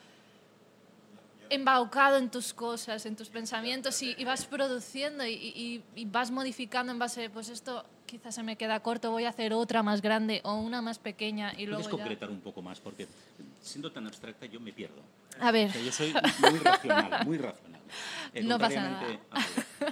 [1.50, 6.30] embaucado en tus cosas, en tus pensamientos y, y vas produciendo y, y- y vas
[6.30, 10.00] modificando en base, pues esto quizás se me queda corto, voy a hacer otra más
[10.00, 12.02] grande o una más pequeña y luego Puedes ya...
[12.04, 13.06] concretar un poco más, porque
[13.62, 15.02] siendo tan abstracta yo me pierdo.
[15.40, 17.80] A ver, O sea, yo soy muy racional, muy racional.
[18.32, 19.18] Eh, No pasa vale.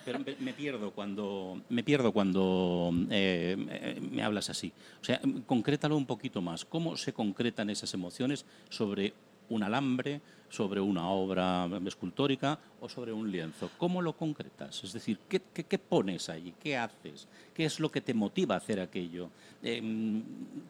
[0.05, 4.73] Pero me- me pierdo cuando me pierdo cuando eh, eh, me hablas así.
[5.01, 6.64] O sea, concrétalo un poquito más.
[6.64, 9.12] ¿Cómo se concretan esas emociones sobre
[9.55, 10.21] un alambre,
[10.55, 13.71] sobre una obra escultórica o sobre un lienzo?
[13.77, 14.85] ¿Cómo lo concretas?
[14.85, 16.55] Es decir, ¿qué, pones allí?
[16.61, 17.27] ¿Qué haces?
[17.53, 19.31] ¿Qué es lo que te motiva a hacer aquello?
[19.62, 19.83] Eh,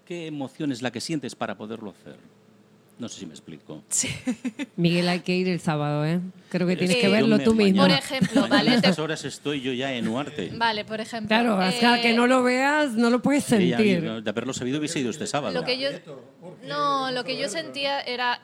[0.06, 2.16] ¿Qué emoción es la que sientes para poderlo hacer?
[2.98, 3.82] No sé si me explico.
[4.76, 6.20] Miguel, hay que ir el sábado, ¿eh?
[6.48, 7.82] Creo que tienes Eh, que verlo me- tú mismo.
[7.82, 8.70] por ejemplo, mañana ¿vale?
[8.70, 10.52] A estas horas estoy yo ya en Uarte.
[10.56, 11.28] vale, por ejemplo...
[11.28, 14.22] Claro, o sea, eh, que no lo veas, no lo puedes Sí, ya, sentir.
[14.22, 15.52] de haberlo sabido hubiese ido este sábado.
[15.52, 15.88] Lo que yo,
[16.68, 18.38] no, lo que yo sentía era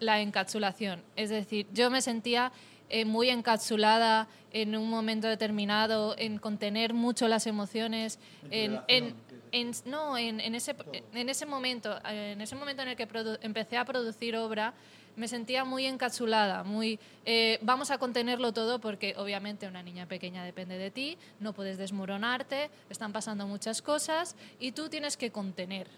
[0.00, 1.02] la encapsulación.
[1.16, 2.52] Es decir, yo me sentía
[2.88, 8.20] eh, muy encapsulada en un momento determinado, en contener mucho las emociones,
[8.52, 9.14] en, en-
[9.52, 10.74] en- no, en, en ese,
[11.12, 14.74] en ese momento, eh, en ese momento en el que produ- empecé a producir obra,
[15.16, 20.44] me sentía muy encapsulada, muy eh, vamos a contenerlo todo porque obviamente una niña pequeña
[20.44, 25.88] depende de ti, no puedes desmoronarte, están pasando muchas cosas y tú tienes que contener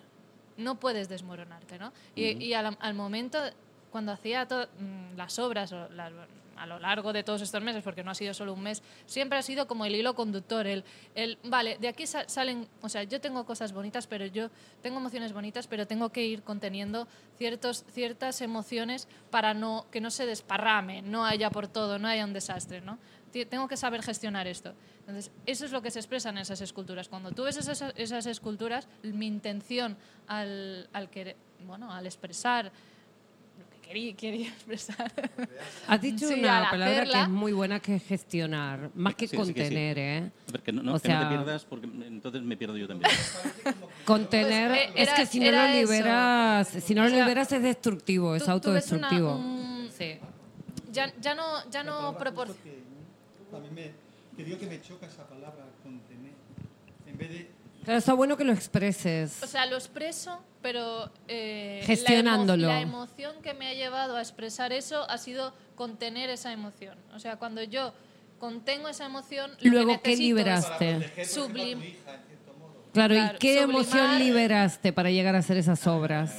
[0.57, 1.93] no puedes desmoronarte, ¿no?
[2.17, 3.39] Y, y al, al momento,
[3.93, 6.11] cuando hacía mm, las obras o la-
[6.59, 9.39] a lo largo de todos estos meses, porque no ha sido solo un mes, siempre
[9.39, 13.05] ha sido como el hilo conductor, el, el vale, de aquí sa- salen, o sea,
[13.05, 14.51] yo tengo cosas bonitas, pero yo
[14.83, 20.11] tengo emociones bonitas, pero tengo que ir conteniendo ciertos, ciertas emociones para no, que no
[20.11, 22.99] se desparrame, no haya por todo, no haya un desastre, ¿no?
[23.51, 24.73] Tengo que saber gestionar esto.
[25.01, 27.09] Entonces, eso es lo que se expresa en esas esculturas.
[27.11, 31.11] Cuando tú ves esas, esas esculturas, mi intención al, al
[31.67, 32.73] bueno, al expresar
[33.89, 35.11] quería, quería expresar.
[35.87, 39.15] Has dicho Sí, una al palabra que hacerla- es muy buena, que es gestionar, más
[39.15, 39.53] que Sí, sí que sí.
[39.55, 40.31] contener, ¿eh?
[40.49, 42.77] A ver, que no, no, O que no sea- te pierdas, porque entonces me pierdo
[42.77, 43.11] yo también.
[44.05, 45.93] Contener Pues, eh, es era- que si no era lo eso.
[45.93, 49.37] liberas, si no lo sea, liberas es destructivo, es tú- tú ves una- autodestructivo.
[49.37, 50.19] un- Sí.
[50.93, 52.61] ya, ya no, ya no proporciona.
[52.63, 53.57] que.
[53.57, 53.93] A mí me,
[54.37, 56.33] que digo que me choca esa palabra, contener.
[57.07, 57.58] en vez de...
[57.89, 59.43] Claro, está bueno que lo expreses.
[59.43, 61.11] O sea, lo expreso, pero...
[61.27, 62.67] eh, Gestionándolo.
[62.67, 66.53] La, emo- la emoción que me ha llevado a expresar eso ha sido contener esa
[66.53, 66.99] emoción.
[67.15, 67.95] O sea, cuando yo
[68.39, 69.53] contengo esa emoción...
[69.53, 70.99] lo que Luego, ¿qué liberaste?
[71.25, 72.21] Sublim- hija.
[72.93, 76.31] Claro, ¿y qué sublimar- emoción liberaste para llegar a hacer esas obras?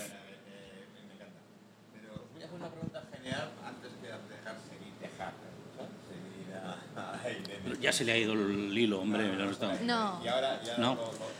[1.92, 5.34] Pero os voy a hacer una pregunta general antes de dejar seguir, dejar,
[5.76, 5.92] ¿sabes?
[6.10, 7.82] Seguir a, a Irene.
[7.82, 9.28] Ya se le ha ido el hilo, hombre.
[9.36, 10.22] no está- No.
[10.24, 10.94] Y ahora ya No.
[10.96, 11.39] lo- lo-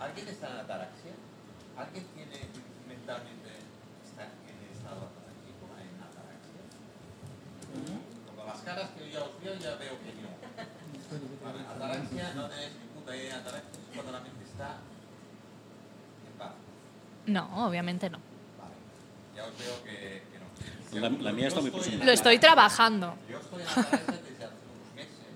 [0.00, 1.12] ¿Alguien está en ataraxia?
[1.76, 2.38] ¿Alguien tiene
[2.88, 3.50] mentalmente
[4.02, 6.62] está en estado ataráxico, en ataraxia?
[8.26, 10.30] Como las caras que yo ya os veo, ya veo que no.
[11.44, 14.68] Vale, ataraxia no tenéis ni puta idea de ataraxia, es cuando la mente está
[16.26, 16.52] en paz.
[17.26, 18.18] No, obviamente no.
[18.58, 18.74] Vale.
[19.36, 21.00] Ya os veo que, que no.
[21.00, 22.04] La, la mía está muy próxima.
[22.04, 23.16] Lo estoy trabajando.
[23.28, 25.28] Yo estoy en ataraxia desde hace unos meses,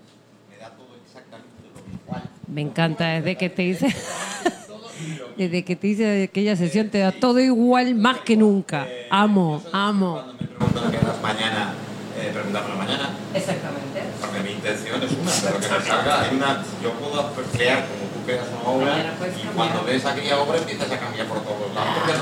[0.49, 2.23] me da todo exactamente lo igual.
[2.55, 3.89] Me encanta, desde que te dice,
[5.37, 8.87] desde que te dice aquella sesión te da todo igual más que nunca.
[9.11, 10.23] Amo, amo.
[10.23, 11.75] Cuando me preguntan qué harás mañana,
[12.17, 13.11] eh, pregúntamelo mañana.
[13.35, 14.03] Exactamente.
[14.21, 16.63] Porque mi intención es una, pero que me salga hay una.
[16.81, 19.57] Yo puedo crear como tú creas una obra puedes y cambiar.
[19.57, 22.13] cuando ves aquella obra empiezas a cambiar por todos lados porque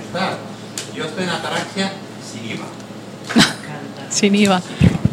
[0.00, 0.38] gustar.
[0.94, 1.92] Yo estoy en ataraxia
[2.24, 2.66] sin IVA.
[4.08, 4.62] Sin IVA.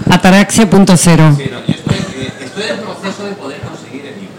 [0.09, 1.35] Ataraxia.0.
[1.35, 4.36] Sí, no, yo estoy, eh, estoy en el proceso de poder conseguir el IVA.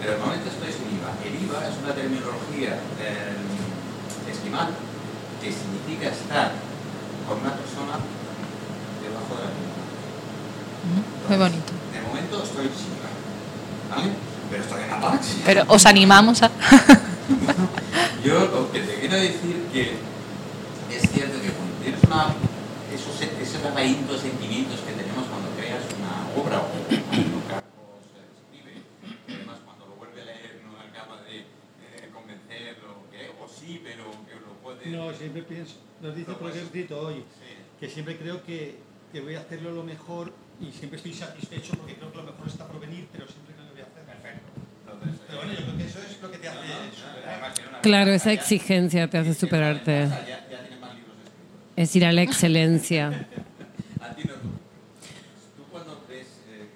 [0.00, 1.12] Pero de momento estoy sin IVA.
[1.24, 4.70] El IVA es una terminología eh, esquimal
[5.40, 6.52] que significa estar
[7.28, 7.98] con una persona
[9.02, 9.82] debajo de la misma.
[11.28, 11.72] Muy bonito.
[11.92, 13.10] De momento estoy sin IVA.
[13.90, 14.10] ¿Vale?
[14.50, 15.42] Pero estoy en ataraxia.
[15.44, 16.50] Pero os animamos a...
[18.24, 19.96] Yo lo que te quiero decir que
[20.90, 22.34] es cierto que cuando tienes una,
[22.92, 28.80] esos, ese laberinto de sentimientos que tenemos cuando creas una obra o cuando Carlos escribe,
[29.28, 33.80] y además cuando lo vuelve a leer no acaba de eh, convencerlo, que, o sí,
[33.84, 34.08] pero
[34.86, 37.54] No, siempre pienso, nos dice por ejemplo escrito hoy, Sí.
[37.80, 38.76] que siempre creo que,
[39.12, 42.46] que voy a hacerlo lo mejor y siempre estoy satisfecho porque creo que lo mejor
[42.48, 44.04] está por venir, pero siempre creo que voy a hacer.
[44.04, 44.48] Perfecto.
[44.90, 47.28] Entonces, Pero bueno, yo creo que eso es lo que te hace superar.
[47.28, 49.92] además tiene una Claro, esa exigencia te hace superarte.
[50.08, 51.72] Ya, ya tiene más libros escritos.
[51.76, 53.08] Es ir a la excelencia.
[54.00, 54.48] A ti no tú.
[55.70, 56.68] Cuando ves eh,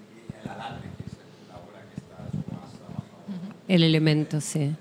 [0.43, 1.12] el alambre, que es
[1.49, 4.75] la obra que estás más trabajando, El elemento, sí.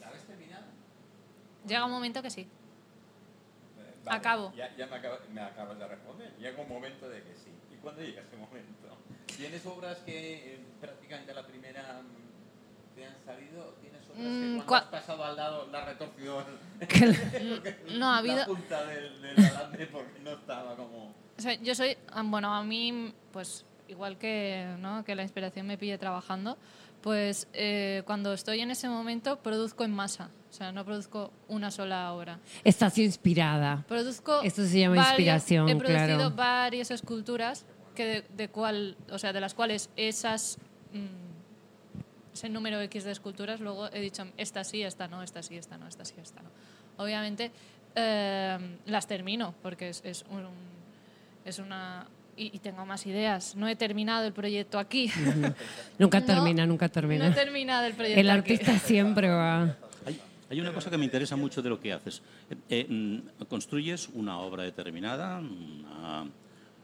[0.00, 0.66] ¿la ves terminada?
[1.66, 2.46] Llega un momento que sí.
[4.04, 4.52] Vale, Acabo.
[4.54, 6.32] Ya, ya me, acaba- me acabas de responder.
[6.38, 7.50] Llega un momento de que sí.
[7.72, 8.98] ¿Y cuándo llega ese momento?
[9.36, 13.74] ¿Tienes obras que eh, prácticamente a la primera mm, te han salido?
[13.80, 17.62] ¿Tienes otras que Mm, cuando cua- has pasado al lado la el-
[17.98, 18.44] No, ha la habido...
[18.46, 21.14] punta del, del alambre porque no estaba como...
[21.36, 25.04] O sea, yo soy, ah, bueno, a mí, pues igual que, ¿no?
[25.04, 26.56] que la inspiración me pille trabajando,
[27.02, 31.72] pues eh, cuando estoy en ese momento produzco en masa, o sea, no produzco una
[31.72, 32.38] sola obra.
[32.62, 33.84] Estás inspirada.
[33.88, 36.30] Produzco Esto se llama varias- inspiración, He producido claro.
[36.30, 40.58] varias esculturas que de, de cual, o sea, de las cuales esas
[40.92, 45.56] mm, ese número X de esculturas luego he dicho esta sí, esta no, esta sí,
[45.56, 46.50] esta no, esta sí, esta no.
[47.02, 47.50] Obviamente
[47.96, 50.44] eh, las termino porque es, es un,
[51.44, 53.54] es una y, y tengo más ideas.
[53.54, 55.08] No he terminado el proyecto aquí.
[55.98, 57.32] Nunca No, termina, nunca No he termina.
[57.34, 58.52] terminado el proyecto El aquí.
[58.54, 59.76] artista siempre va.
[60.54, 62.22] Hay, una cosa que me interesa mucho de lo que haces.
[62.48, 66.26] Eh, eh, mm, construyes una obra determinada, una,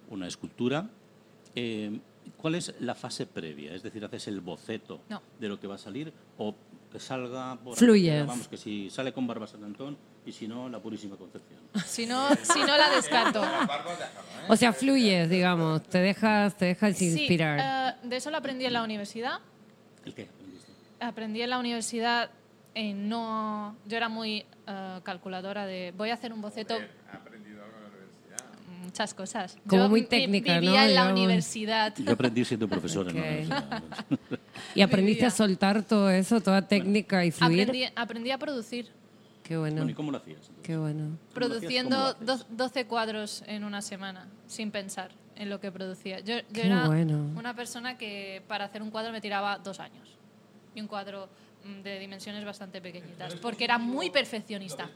[0.08, 0.88] una escultura.
[1.54, 2.00] Eh,
[2.36, 3.72] ¿Cuál es la fase previa?
[3.74, 5.22] Es decir, ¿haces el boceto No.
[5.38, 6.54] de lo que va a salir o
[6.90, 8.26] que salga por Fluyes.
[8.26, 11.60] Vamos, que si sale con Barba San Antón y si no, la Purísima Concepción.
[11.86, 13.42] Si no, si no la descarto.
[13.44, 13.46] ¿eh?
[14.48, 17.60] O sea, fluyes, digamos, te dejas, te dejas inspirar.
[17.60, 19.38] Sí, eh, de eso lo aprendí en la universidad.
[20.04, 20.28] ¿El qué?
[20.98, 22.30] Aprendí en la universidad,
[22.74, 27.62] eh, no, yo era muy eh, calculadora de voy a hacer un boceto, Ha aprendido
[27.64, 28.84] algo en la universidad.
[28.84, 29.56] muchas cosas.
[29.66, 30.60] Como Yo muy vi- técnica, ¿no?
[30.60, 31.20] Vivía en la Digamos.
[31.20, 31.94] universidad.
[31.96, 33.82] Yo aprendí siendo profesor en la universidad.
[34.74, 37.62] y aprendiste a soltar todo eso, toda técnica y fluir.
[37.62, 38.88] Aprendí, aprendí a producir,
[39.42, 40.38] Qué bueno, Bueno, ¿y cómo lo hacías?
[40.42, 40.62] entonces?
[40.62, 41.00] qué bueno.
[41.00, 41.32] ¿Cómo lo hacías?
[41.34, 46.20] produciendo do- 12 cuadros en una semana, sin pensar en lo que producía.
[46.20, 47.32] Yo, yo Qué era bueno.
[47.34, 50.16] una persona que para hacer un cuadro me tiraba dos años.
[50.76, 51.28] Y un cuadro
[51.82, 54.90] de dimensiones bastante pequeñitas, porque era muy perfeccionista.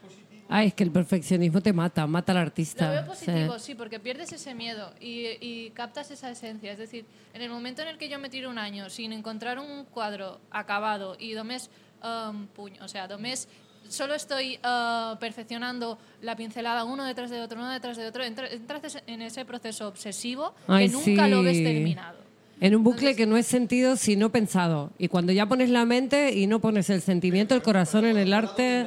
[0.48, 2.87] Ay, es que el perfeccionismo te mata, mata al artista.
[2.87, 6.70] Lo veo positivo, sí, porque pierdes ese miedo y, y captas esa esencia.
[6.72, 9.59] Es decir, en el momento en el que yo me tiro un año sin encontrar
[9.59, 11.70] un cuadro acabado y domés
[12.03, 13.48] um, puño, o sea, domés
[13.88, 18.50] solo estoy uh, perfeccionando la pincelada uno detrás de otro, uno detrás de otro, entra-
[18.50, 22.13] entras en ese proceso obsesivo Ay, que nunca lo ves terminado.
[22.60, 24.90] En un bucle que no es sentido sino pensado.
[24.98, 28.32] Y cuando ya pones la mente y no pones el sentimiento, el corazón en el
[28.32, 28.86] arte.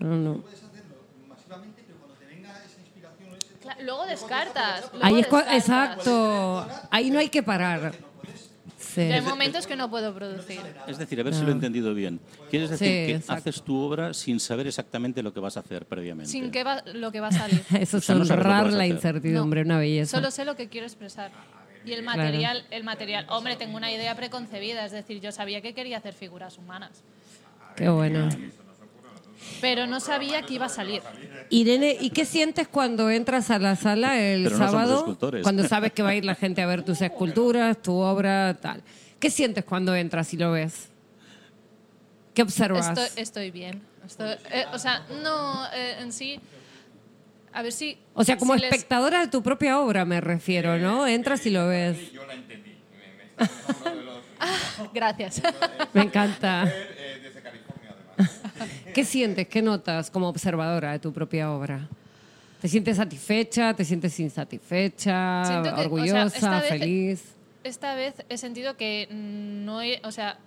[0.00, 0.34] No, no.
[0.40, 0.94] Puedes hacerlo
[1.28, 4.90] masivamente, pero cuando te venga esa inspiración, ese Cla- Luego descartas.
[4.92, 5.54] luego Ahí es descartas.
[5.54, 6.66] exacto.
[6.90, 7.92] Ahí no hay que parar.
[8.78, 9.02] Sí.
[9.02, 10.60] Hay momentos que no puedo producir.
[10.88, 12.18] Es decir, a ver si lo he entendido bien.
[12.50, 13.50] ¿Quieres decir Sí, que exacto.
[13.50, 16.32] haces tu obra sin saber exactamente lo que vas a hacer previamente?
[16.32, 17.62] Sin que va, lo que va a salir.
[17.78, 20.16] Eso O es sea, no honrar la incertidumbre, una belleza.
[20.16, 21.30] Solo sé lo que quiero expresar.
[21.84, 25.74] Y el material, el material, hombre, tengo una idea preconcebida, es decir, yo sabía que
[25.74, 26.90] quería hacer figuras humanas,
[27.76, 28.28] Qué bueno.
[29.60, 31.02] pero no sabía que iba a salir.
[31.50, 34.88] Irene, ¿y qué sientes cuando entras a la sala el Pero no somos
[35.18, 35.42] sábado?
[35.42, 38.82] Cuando sabes que va a ir la gente a ver tus esculturas, tu obra, tal.
[39.18, 40.88] ¿Qué sientes cuando entras y lo ves?
[42.34, 42.96] ¿Qué observas?
[42.98, 43.82] Estoy, estoy bien.
[44.06, 46.40] Estoy- eh, o sea, no eh, en sí.
[47.52, 47.98] A ver si.
[48.14, 51.06] o sea, como si les- espectadora de tu propia obra me refiero, ¿no?
[51.06, 52.12] Entras y lo ves.
[52.12, 52.76] Yo la entendí.
[52.92, 54.18] Me, me está uno de los
[54.94, 55.42] Gracias.
[55.94, 56.64] Me encanta.
[56.66, 58.40] eh, desde California, además.
[58.94, 59.48] ¿Qué sientes?
[59.48, 61.88] ¿Qué notas como observadora de tu propia obra?
[62.60, 63.74] ¿Te sientes satisfecha?
[63.74, 65.42] ¿Te sientes insatisfecha?
[65.44, 66.60] Que, o sea, ¿Orgullosa?
[66.60, 67.24] vez- ¿Feliz?
[67.64, 70.00] Esta vez he sentido que no he.
[70.04, 70.38] O sea,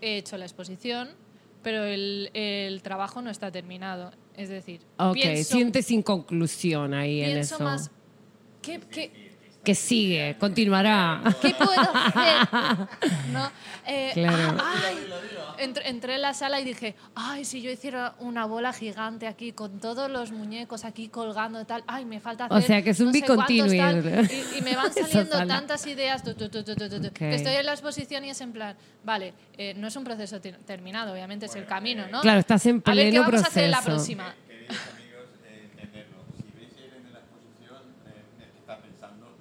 [0.00, 1.10] he hecho la exposición,
[1.62, 4.12] pero el, el trabajo no está terminado.
[4.36, 7.58] Es decir, Ok, pienso, sientes inconclusión ahí en eso.
[7.60, 7.90] más.
[8.62, 9.23] ¿qué, qué,
[9.64, 11.22] Que sigue, continuará.
[11.40, 12.88] ¿Qué puedo hacer?
[13.32, 13.50] ¿No?
[13.86, 14.58] Eh, Claro.
[14.62, 15.06] ay,
[15.58, 19.52] entré, entré en la sala y dije, ay, si yo hiciera una bola gigante aquí
[19.52, 22.90] con todos los muñecos aquí colgando y tal, ay, me falta O hacer sea, que
[22.90, 23.66] es un no bicontinuo.
[23.68, 24.30] tal".
[24.30, 27.12] Y, y me van saliendo tantas ideas, tu, tu, tu, tu, tu, tu, tu, Ok.
[27.14, 30.40] que estoy en la exposición y es en plan, vale, eh, no es un proceso
[30.42, 32.20] ter- terminado, obviamente es el camino, ¿no?
[32.20, 33.96] Claro, estás en A ver, ¿qué pleno vamos a hacer en la proceso.
[33.96, 34.34] próxima?
[34.46, 36.18] Queridos amigos, eh, entenderlo.
[36.36, 39.36] Si veis a Irene en la exposición, eh, es que está pensando.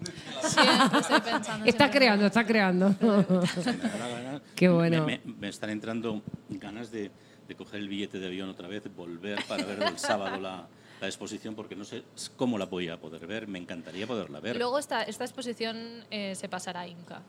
[0.50, 1.66] Siempre estoy pensando.
[1.66, 2.96] Está siempre- creando, está creando.
[4.56, 5.06] Qué bueno.
[5.06, 7.12] Me, me- me están entrando ganas de,
[7.48, 10.68] de coger el billete de avión otra vez, volver para ver el sábado la,
[11.02, 12.04] la exposición, porque no sé
[12.36, 13.48] cómo la voy a poder ver.
[13.48, 14.58] Me encantaría poderla ver.
[14.58, 17.22] Luego esta, esta exposición eh, se pasará a Inca.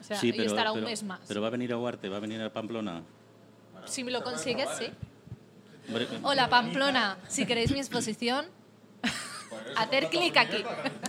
[0.00, 1.20] O sea, sí, y pero, estará un pero- mes más.
[1.26, 3.02] pero va a venir a Huarte, va a venir a Pamplona.
[3.86, 4.86] si me lo consigues, sí.
[6.22, 7.16] Hola, Pamplona.
[7.28, 8.46] Si queréis mi exposición,
[9.76, 10.64] hacer clic aquí.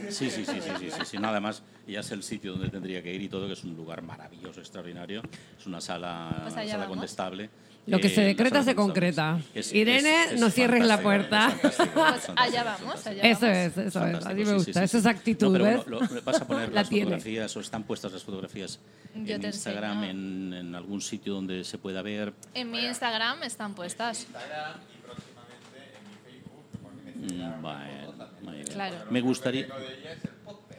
[0.09, 1.17] Sí, sí, sí, sí, sí, sí, sí.
[1.17, 3.75] Nada más, ya sé el sitio donde tendría que ir y todo, que es un
[3.75, 5.21] lugar maravilloso, extraordinario.
[5.59, 6.87] Es una sala, Pues una sala vamos.
[6.89, 7.49] condestable.
[7.87, 9.39] Lo que Eh, se la decreta se concreta.
[9.53, 11.47] Es- Irene, es- es no cierres la puerta.
[11.47, 13.57] es Pues es allá es vamos, allá Eso vamos.
[13.57, 14.25] es, eso es.
[14.25, 14.65] Así me gusta.
[14.65, 15.85] sí, sí, Eso es actitud, No, pero ¿ves?
[15.85, 17.05] bueno, lo- vas a poner La las tiene.
[17.05, 18.79] fotografías o están puestas las fotografías
[19.15, 22.33] Yo en Instagram, en algún sitio donde se pueda ver.
[22.53, 24.19] En mi Instagram están puestas.
[24.23, 28.11] Instagram y próximamente en mi Facebook, porque me Mm, Bueno,
[28.43, 28.67] muy bien.
[28.67, 28.95] Claro.
[29.09, 29.67] Me gustaría.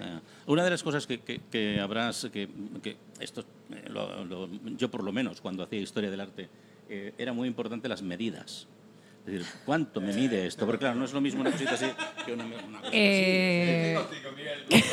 [0.00, 2.48] Ah, Una de las cosas que, que- que habrás, que,
[2.82, 6.48] que esto, eh, lo- lo- yo por lo menos cuando hacía historia del arte,
[6.88, 8.66] eh, era muy importante las medidas.
[9.26, 10.64] Es decir, ¿cuánto me mide esto?
[10.64, 11.84] Porque claro, no es lo mismo una cosita así
[12.24, 13.98] que una, una cosa Eh,
[14.70, 14.84] así.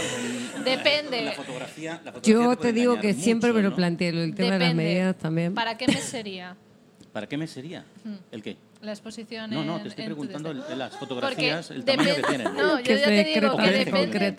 [0.66, 1.22] Depende.
[1.22, 4.10] La fotografía, la fotografía yo puede te digo que engañar siempre mucho, me lo planteé,
[4.10, 4.84] el tema de las Depende.
[4.84, 5.54] medidas también.
[5.54, 6.58] ¿Para qué mes sería
[7.14, 7.86] ¿Para qué me sería?
[8.04, 8.16] Hmm.
[8.32, 8.58] ¿El qué?
[8.86, 12.24] La exposición No, no, te estoy en preguntando el- las Porque fotografías, el tamaño que
[12.24, 12.54] tienen.
[12.56, 14.38] No, yo ya te digo que depende.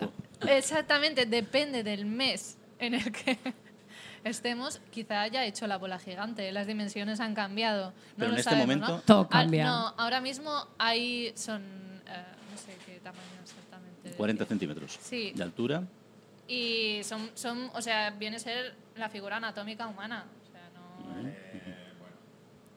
[0.49, 3.39] Exactamente, depende del mes en el que
[4.25, 4.81] estemos.
[4.91, 7.91] Quizá haya hecho la bola gigante, las dimensiones han cambiado.
[7.91, 9.01] No Pero lo en este sabemos, momento- ¿no?
[9.03, 9.65] Todo Ah, cambia.
[9.67, 14.11] No, ahora mismo hay son eh, no sé qué tamaño exactamente.
[14.17, 14.49] 40 decir.
[14.49, 15.33] centímetros Sí.
[15.35, 15.83] de altura.
[16.49, 20.25] Y son, son, o sea, viene a ser la figura anatómica humana.
[20.47, 21.76] O sea, no...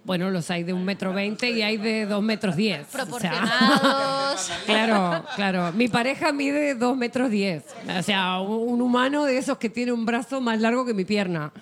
[0.09, 2.87] Bueno, los hay de un metro veinte y hay de dos metros diez.
[2.87, 4.51] O sea, Proporcionados.
[4.65, 5.71] claro, claro.
[5.73, 7.63] Mi pareja mide dos metros diez.
[7.95, 11.53] O sea, un humano de esos que tiene un brazo más largo que mi pierna.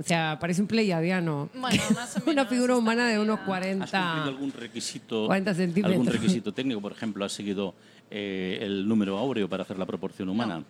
[0.00, 1.50] O sea, parece un pleiadiano.
[1.52, 3.84] Bueno, más o Una menos figura está humana de unos medida.
[3.84, 4.00] ¿Has 40.
[4.00, 5.92] cumplido algún requisito, 40 centímetros.
[5.92, 6.80] algún requisito técnico?
[6.80, 7.74] Por ejemplo, ¿has seguido
[8.10, 10.64] eh, el número áureo para hacer la proporción humana?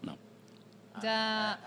[0.00, 0.16] No.
[1.02, 1.60] Ya.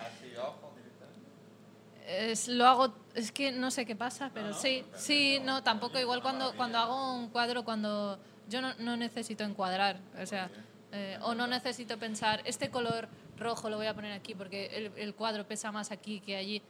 [2.11, 6.21] Es, lo hago, es que no sé qué pasa, pero sí, sí, no, tampoco igual
[6.23, 8.17] cuando, cuando hago un cuadro, cuando
[8.47, 10.49] yo no, no necesito encuadrar, o sea,
[10.91, 13.07] eh, o no necesito pensar, este color
[13.37, 16.63] rojo lo voy a poner aquí porque el, el cuadro pesa más aquí que allí.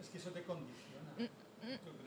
[0.00, 0.78] Es que eso te condiciona.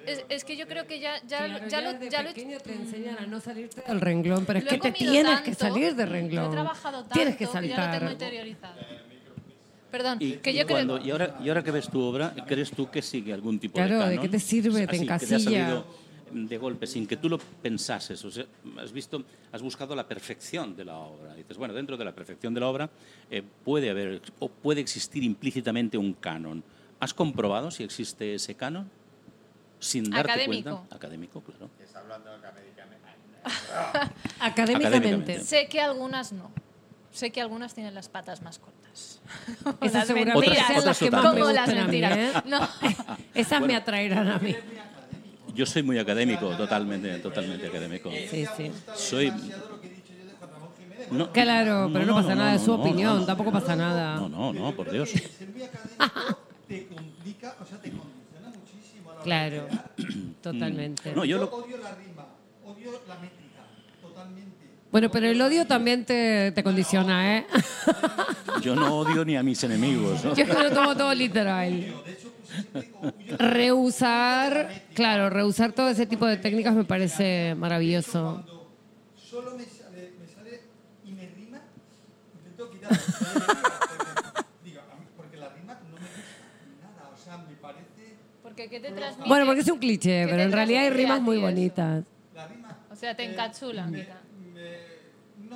[0.05, 2.33] Es, es que yo creo que ya, ya, Claro, ya, ya lo, ya lo he-
[2.33, 5.53] pequeño te enseñan a no salirte del renglón, pero es lo que te tienes que
[5.53, 6.45] salir del Lo renglón.
[6.45, 8.11] he trabajado tanto tienes que ya lo tengo saltar.
[8.11, 8.75] interiorizado.
[9.91, 11.05] Perdón, Y, que y yo cuando- creo...
[11.07, 13.95] y ahora, y ahora que ves tu obra, ¿crees tú que sigue algún tipo Claro,
[13.99, 14.21] de ¿de canon?
[14.21, 14.87] qué te sirve?
[14.87, 15.39] Te encasilla.
[15.39, 15.85] salido,
[16.31, 18.23] de golpe, sin que tú lo pensases.
[18.23, 18.45] O sea,
[18.79, 19.21] has visto,
[19.51, 21.33] has buscado la perfección de la obra.
[21.35, 22.89] Dices, bueno, dentro de la perfección de la obra
[23.29, 26.63] eh, puede haber o puede existir implícitamente un canon.
[27.01, 28.89] ¿Has comprobado si existe ese canon?
[29.79, 30.77] Sin darte Académico.
[30.77, 30.95] cuenta.
[30.95, 31.69] Académico, claro.
[31.83, 33.07] Está hablando académicamente.
[34.39, 34.39] Académicamente.
[34.39, 35.39] Académicamente.
[35.43, 36.49] Sé que algunas no.
[37.11, 38.80] Sé que algunas tienen las patas más cortas.
[39.81, 40.67] Esas seguramente mentiras.
[40.67, 42.17] sean las que más Como me las gustan a mí, mentiras.
[42.17, 42.31] ¿eh?
[42.45, 42.67] No.
[43.33, 44.55] Esas me atraerán a mí.
[45.53, 48.09] Yo soy muy académico, totalmente, totalmente académico.
[48.29, 48.71] Sí, sí.
[48.95, 49.33] Soy.
[51.11, 53.25] No, Claro, pero no, no, pasa no, nada de no, su no, opinión, no.
[53.25, 54.15] tampoco pasa nada.
[54.15, 55.09] No, no, no, por Dios.
[55.09, 56.37] Ser muy académico
[56.69, 59.67] te complica, o sea, te condiciona muchísimo a la Claro,
[60.41, 61.11] totalmente.
[61.13, 62.25] No, yo Yo lo, odio la rima,
[62.65, 63.40] odio la totalmente.
[64.91, 67.45] Bueno, pero el odio también te, te condiciona, ¿eh?
[68.61, 70.23] yo no odio ni a mis enemigos.
[70.25, 70.35] ¿no?
[70.35, 71.93] Yo es que lo tomo todo literal.
[73.37, 78.43] Rehusar, claro, rehusar todo ese tipo de técnicas me parece maravilloso.
[78.45, 78.69] Cuando
[79.15, 80.59] solo me sale, me sale
[81.05, 81.59] y me rima,
[82.37, 82.97] intento quitarlo.
[82.97, 88.17] porque, digo, a mí- porque la rima no me gusta nada, o sea, me parece
[88.43, 89.29] Porque ¿qué te transmite?
[89.29, 92.03] Bueno, porque es un cliché, ¿Qué pero en realidad hay rimas muy bonitas.
[92.49, 92.77] rima.
[92.91, 94.17] O sea, te encachulan, me, quizá.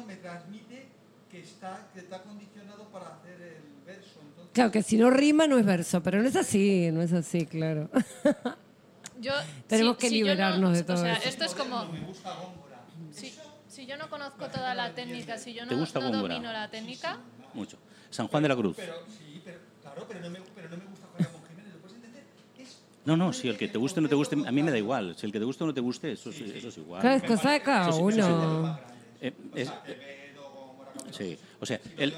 [0.06, 0.88] Me- no transmite
[1.30, 5.48] que está que está condicionado para hacer el verso, entonces Claro, que si no rima
[5.48, 7.90] no es verso, pero no es así, no es así, claro.
[9.20, 9.32] Yo,
[9.68, 11.30] Tenemos si- que si yo liberarnos de todo O sea, eso.
[11.30, 11.86] esto es como...
[11.86, 12.82] me gusta Góngora.
[13.12, 13.34] Si,
[13.70, 16.70] si yo no conozco toda la técnica, si yo ¿Te no, gusta no domino la
[16.70, 17.18] técnica,
[17.54, 17.78] Mucho.
[18.10, 18.76] San Juan de la Cruz.
[18.78, 21.80] Pero sí, pero claro, pero no me, pero no me gusta Juan Ramón Jiménez, ¿lo
[21.80, 22.24] puedes entender?
[22.60, 24.72] Es No, no, si el que te guste o no te guste, a mí me
[24.72, 25.16] da igual.
[25.18, 27.00] Si el que te guste o no te guste, eso, sí- eso es igual.
[27.02, 28.04] Claro, es cosa de cada sí, sí.
[28.04, 28.80] uno.
[29.28, 29.72] Eh, es-
[31.12, 32.14] sí, o sea, el,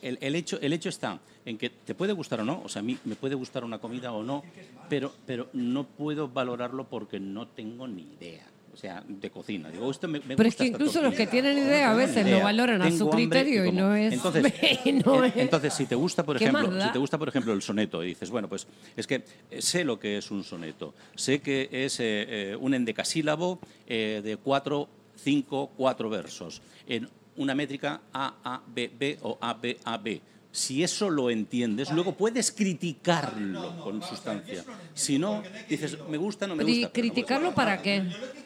[0.00, 2.80] el- el- hecho, el hecho está en que te puede gustar o no, o sea,
[2.80, 4.44] a mí me puede gustar una comida o no,
[4.88, 8.46] pero, pero no puedo valorarlo porque no tengo ni idea.
[8.74, 9.68] O sea, de cocina.
[9.70, 11.94] Digo, esto me, me Pero es gusta que esta incluso los que tienen idea a
[11.94, 12.38] veces idea.
[12.38, 14.14] lo valoran a su criterio y no es.
[14.14, 14.42] Entonces,
[15.04, 17.52] no es- entonces, si te gusta, por ¿Qué más ejemplo, si te gusta, por ejemplo,
[17.52, 20.94] el soneto y dices, bueno, pues es que eh, sé lo que es un soneto,
[21.16, 22.04] sé que es eh,
[22.52, 24.88] eh, un endecasílabo eh, de cuatro,
[25.22, 30.20] cinco, cuatro versos en una métrica A A B B o A B A B.
[30.50, 34.62] Si eso lo entiendes, luego puedes criticarlo con sustancia.
[34.92, 36.92] Si no, dices, me gusta, no me Pero ¿y gusta.
[36.92, 38.41] pero no me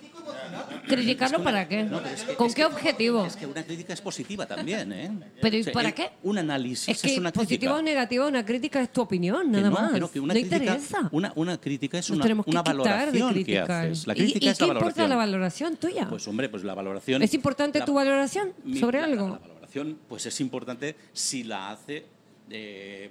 [0.86, 1.76] criticarlo para qué?
[1.86, 2.34] ¿Criticarlo para qué?
[2.34, 3.24] ¿Con qué objetivo?
[3.26, 5.10] Es que una crítica es positiva también, ¿eh?
[5.40, 6.10] Pero ¿y O sea, para qué?
[6.22, 9.70] Un análisis Es que una positiva o negativa, una crítica es tu opinión, Que nada
[9.70, 9.92] no, más.
[9.92, 11.08] que no, que una no crítica, interesa.
[11.12, 14.06] Una, una crítica es Nos una, que una valoración que haces.
[14.06, 15.08] La ¿Y- crítica ¿Y, es qué la importa valoración.
[15.10, 16.06] la valoración tuya?
[16.08, 17.22] Pues hombre, pues la valoración...
[17.22, 19.28] ¿Es importante la- tu valoración mi- sobre la- algo?
[19.28, 22.04] La valoración pues es importante si la hace...
[22.50, 23.10] eh,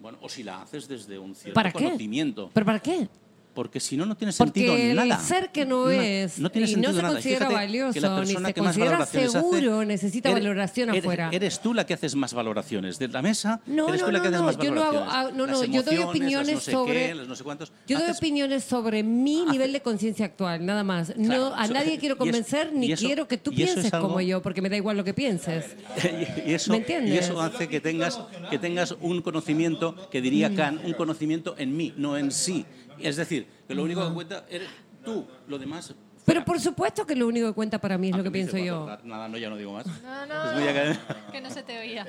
[0.00, 1.84] bueno, o si la haces desde un cierto ¿Para qué?
[1.84, 2.50] conocimiento.
[2.52, 3.08] ¿Pero para qué?
[3.56, 5.18] Porque si no, no tiene sentido Porque el nada.
[5.18, 7.14] ser que no es no tiene y sentido no se nada.
[7.14, 10.88] considera valioso, que la ni se que más considera valoraciones hace, seguro, necesita eres- valoración
[10.90, 11.30] eres- afuera.
[11.32, 12.98] Eres tú la que haces más valoraciones.
[12.98, 14.82] De la mesa, No, eres no, tú la no, que haces no, más yo no
[14.82, 15.32] hago- valoraciones.
[15.32, 17.72] ah, no, no, yo doy opiniones no sé sobre- qué, no sé cuántos.
[17.86, 21.16] Yo doy Haces- opiniones sobre mi nivel de conciencia actual, nada más.
[21.16, 23.90] No, Claro, a eso- nadie quiero y eso- convencer ni eso- quiero que tú pienses
[23.92, 25.64] algo- como yo, porque me da igual lo que pienses.
[26.46, 27.14] y, eso, ¿Me entiendes?
[27.14, 30.54] y eso hace que tengas, que tengas un conocimiento, que diría Mm.
[30.56, 32.66] Kant, un conocimiento en mí, no en sí.
[33.00, 34.68] Es decir, que lo único que cuenta eres
[35.04, 35.94] tú, lo demás...
[36.24, 38.58] Pero por supuesto que lo único que cuenta para mí es Ah, lo que pienso
[38.58, 38.86] yo.
[39.04, 39.86] Nada, no, ya no digo más.
[39.86, 41.02] no, Es no, muy académico.
[41.30, 42.04] que no se te oía.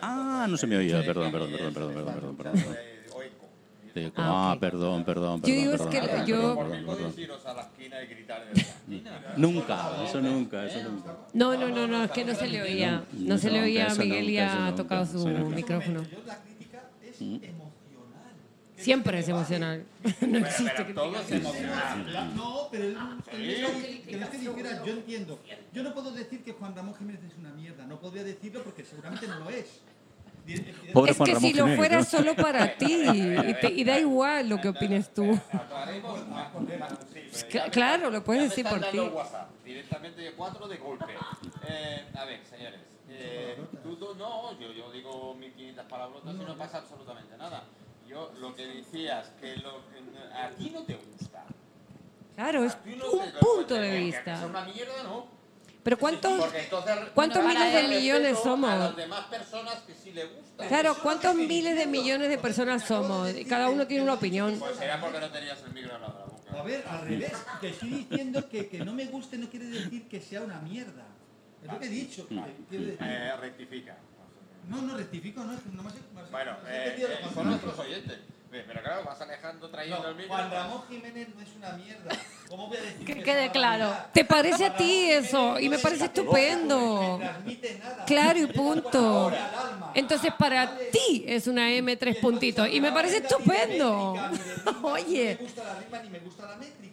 [0.00, 2.54] Ah, no se me oía, perdón, perdón, perdón, perdón, perdón, perdón, perdón.
[2.62, 2.76] perdón.
[3.92, 4.60] Sí, Ah, Ah, ok.
[4.60, 5.58] perdón, perdón, Yo perdón.
[5.58, 6.96] digo es que perdón, yo- perdón, ¿Por qué perdón, perdón.
[7.12, 7.54] podéis iros a
[9.36, 11.16] Nunca, eso nunca, eso nunca.
[11.32, 13.04] No, no, no, no, es que no se le oía.
[13.12, 16.02] No se le oía a Miguel y ha tocado su micrófono.
[16.04, 17.34] Yo la crítica es Mm.
[17.44, 17.69] emocional.
[18.80, 19.84] Siempre es emocional.
[20.26, 22.34] No existe que Todo es emocional.
[22.34, 25.38] No, pero de que no que dijera, yo entiendo.
[25.72, 27.84] Yo no puedo decir que Juan Ramón Jiménez es una mierda.
[27.86, 29.66] No podría decirlo porque seguramente no lo es.
[30.92, 32.04] Pobre Es Juan que Ramón si lo Jiménez, fuera ¿no?
[32.04, 35.38] solo para ti y, te- y da igual lo que opines tú.
[37.50, 38.98] Cla- Claro, lo puedes decir por ti.
[39.64, 41.12] directamente de cuatro de golpe.
[41.68, 46.78] Eh, a ver, señores, eh, tú no, yo, yo digo 1500 palabrotas y no pasa
[46.78, 47.64] absolutamente nada.
[48.10, 51.44] Yo lo que decías, que lo, que a ti no te gusta.
[52.34, 54.34] Claro, es A no un punto de vista.
[54.34, 55.28] Es una mierda, ¿no?
[55.84, 58.78] Pero ¿cuántos, entonces cuántos miles de millones respeto A somos?
[58.78, 60.66] las demás personas que sí le gusta.
[60.66, 63.32] Claro, ¿cuántos miles de millones de personas somos?
[63.34, 64.58] Y cada uno tiene una opinión.
[64.58, 66.60] Pues será porque no tenías el micro al lado de la boca.
[66.60, 67.32] A ver, al revés.
[67.60, 71.06] Te estoy diciendo que, que no me guste no quiere decir que sea una mierda.
[71.62, 72.26] Es lo que he dicho.
[72.26, 72.36] que.
[73.00, 73.96] Eh, rectifica.
[74.68, 75.56] No, no rectifico, no.
[75.58, 78.18] que no me has- Bueno, me has eh, eh, son nuestros oyentes.
[78.50, 80.34] Pero claro, vas alejando trayendo No, el micro.
[80.34, 82.16] Juan Ramón Jiménez no es una mierda.
[82.48, 83.94] ¿Cómo voy a decir Que es quede claro.
[84.12, 85.60] ¿Te parece a ti eso?
[85.60, 87.20] Y me parece es estupendo.
[88.08, 89.32] Claro y punto.
[89.94, 94.16] Entonces para ti es una M tres puntitos y me parece estupendo.
[94.82, 95.38] Oye.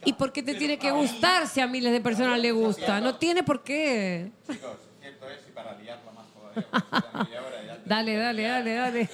[0.05, 3.01] ¿y por qué te tiene que gustar si a miles de personas le gusta?
[3.01, 4.32] No tiene por qué.
[4.47, 6.11] Chicos, cierto es, y para liarla
[6.57, 7.77] ya.
[7.85, 9.09] Dale, dale, dale, dale.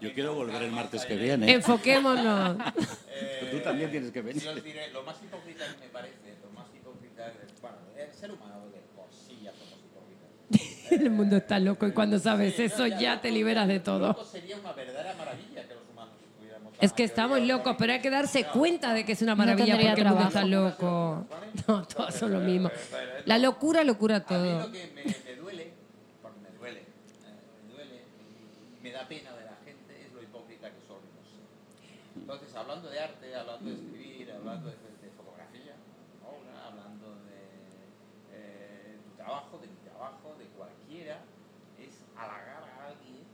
[0.00, 1.52] Yo de quiero volver el martes que viene.
[1.52, 2.56] Enfoquémonos.
[3.08, 4.42] eh, Tú también tienes que venir.
[4.42, 8.12] Yo os diré, lo más hipócrita que me parece, lo más hipócrita es, bueno, el
[8.12, 10.92] ser humano de por sí ya somos hipócritas.
[11.02, 14.08] El mundo está loco y cuando sabes eso ya te liberas de todo.
[14.08, 16.67] Loco sería una verdadera maravilla que los humanos estuviéramos.
[16.67, 19.74] la Es que estamos locos, pero hay que darse cuenta de que es una maravilla
[19.76, 21.26] porque el mundo está loco.
[21.66, 22.70] No, todos son lo mismo.
[23.24, 24.60] La locura, locura A mí todo.
[24.60, 25.72] lo que me, me duele,
[26.22, 26.86] porque me duele, eh,
[27.66, 28.02] me duele
[28.78, 31.02] y me da pena de la gente es lo hipócrita que somos.
[32.14, 35.74] Entonces, hablando de arte, hablando de escribir, hablando de, de fotografía,
[36.22, 37.40] obra, hablando de
[38.34, 41.18] eh, tu trabajo, de mi trabajo, de cualquiera,
[41.80, 43.24] es halagar a alguien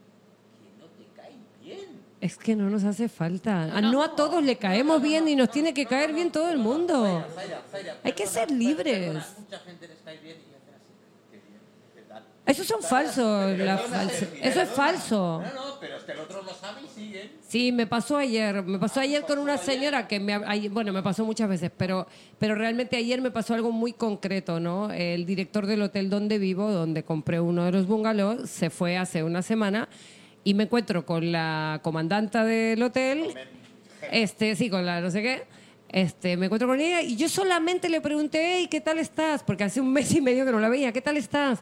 [0.62, 2.00] que no te cae bien.
[2.24, 3.64] Es que no nos hace falta.
[3.64, 6.48] A No, no a todos le caemos bien y nos tiene que caer bien todo
[6.50, 7.22] el mundo.
[7.34, 9.12] Zaira, Zaira, Hay que ser libres.
[9.38, 10.90] mucha gente les cae bien y hacen así.
[11.30, 11.60] Qué bien,
[11.94, 12.24] qué tal.
[12.46, 13.58] Esos son falsos.
[13.58, 15.42] la falsa- Eso es falso.
[15.44, 17.30] No, no, pero es que el otro lo sabe y siguen.
[17.46, 18.62] Sí, me pasó ayer.
[18.62, 20.38] Me pasó ayer con una señora que me,
[20.70, 22.06] bueno, me pasó muchas veces, pero,
[22.38, 24.90] pero realmente ayer me pasó algo muy concreto, ¿no?
[24.90, 29.22] El director del hotel donde vivo, donde compré uno de los bungalows, se fue hace
[29.22, 29.90] una semana
[30.44, 33.34] y me encuentro con la comandanta del hotel,
[34.12, 35.42] este, sí, con la no sé qué.
[35.88, 39.42] Este, me encuentro con ella y yo solamente le pregunté, "Hey, ¿qué tal estás?
[39.42, 41.60] Porque hace un mes y medio que no la veía, ¿qué tal estás?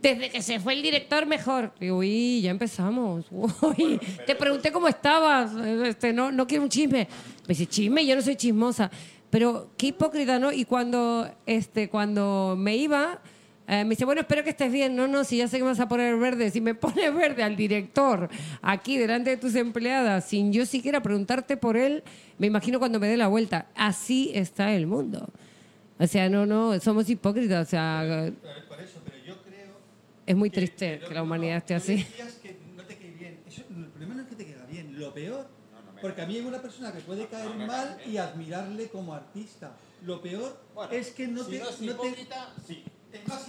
[0.00, 1.72] Desde que se fue el director, mejor.
[1.80, 3.26] Digo, uy, ya empezamos.
[3.30, 5.52] Uy, te pregunté cómo estabas.
[5.84, 7.08] Este, no, no quiero un chisme.
[7.42, 8.90] Me dice, chisme, yo no soy chismosa.
[9.28, 10.52] Pero qué hipócrita, ¿no?
[10.52, 13.20] Y cuando, este, cuando me iba,
[13.68, 14.96] eh, me dice, bueno, espero que estés bien.
[14.96, 16.50] No, no, si ya sé que me vas a poner verde.
[16.50, 18.28] Si me pone verde al director
[18.62, 22.02] aquí delante de tus empleadas, sin yo siquiera preguntarte por él,
[22.38, 23.66] me imagino cuando me dé la vuelta.
[23.74, 25.28] Así está el mundo.
[25.98, 27.66] O sea, no, no, somos hipócritas.
[27.66, 28.02] O sea,
[28.42, 29.72] Pero por eso, pero yo creo
[30.26, 32.06] es muy triste que la humanidad esté Tú así.
[32.42, 33.38] que no te cae bien.
[33.46, 34.98] Eso, el problema no es que te queda bien.
[34.98, 35.46] Lo peor,
[36.00, 39.72] porque a mí hay una persona que puede caer mal y admirarle como artista.
[40.06, 41.58] Lo peor Bueno, es que no si te.
[41.58, 42.84] no es no te- hipócrita, sí.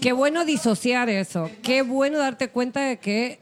[0.02, 1.50] Qué bueno disociar eso.
[1.64, 3.40] Qué bueno darte cuenta de que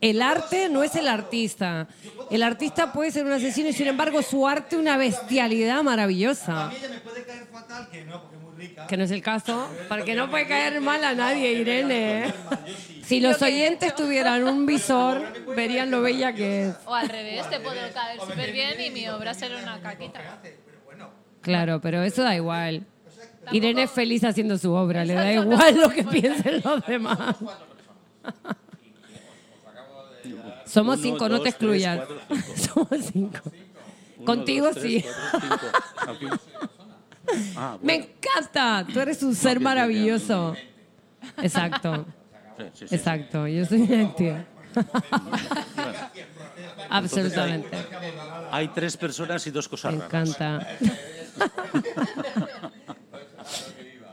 [0.00, 1.88] el arte no es el artista.
[2.30, 6.68] El artista puede ser un asesino y sin embargo su arte una bestialidad A maravillosa.
[6.68, 8.86] mí ella me puede caer fatal, que no, porque es muy rica.
[8.86, 9.68] Que no es el caso.
[9.88, 12.32] Para que no puede caer mal a nadie, Irene.
[13.04, 15.22] Si los oyentes tuvieran un visor,
[15.54, 16.74] verían lo bella que es.
[16.86, 19.80] O al revés, te puedo caer súper bien y mi obra que ser mira, una
[19.80, 20.20] caquita.
[21.42, 22.86] Claro, pero eso da igual.
[23.44, 26.86] Tampoco- Irene es feliz haciendo su obra, le da igual no lo que piensen los
[26.86, 27.36] demás.
[30.66, 32.00] Somos cinco, no te excluyas.
[32.56, 33.38] Somos cinco.
[34.24, 35.04] Contigo sí.
[37.56, 40.54] Ah, Me encanta, tú eres un ser maravilloso.
[41.38, 42.06] Exacto,
[42.90, 44.46] exacto, yo soy una.
[46.90, 47.68] Absolutamente,
[48.50, 50.06] Hay tres personas y dos me cosas raras.
[50.06, 50.66] encanta
[51.62, 52.70] cuando tú dices la verdad a
[53.76, 54.12] alguien, bueno,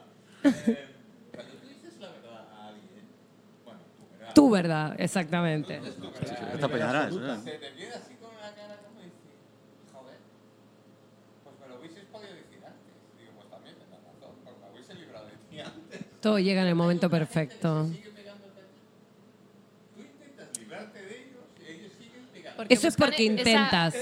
[4.33, 5.79] tu verdad, verdad, exactamente.
[6.53, 7.37] Esta peñarás, ¿eh?
[7.43, 9.13] se te queda así con la cara como decir,
[9.91, 10.17] joder,
[11.43, 12.93] pues me lo hubieses podido decir antes.
[13.19, 16.01] Digo, pues también me das razón, pues me hubiese librado de ti antes.
[16.21, 17.85] Todo llega en el momento perfecto.
[17.85, 17.93] Tú
[20.01, 22.57] intentas librarte de ellos y ellos siguen pegando.
[22.57, 23.95] Porque Eso es porque intentas,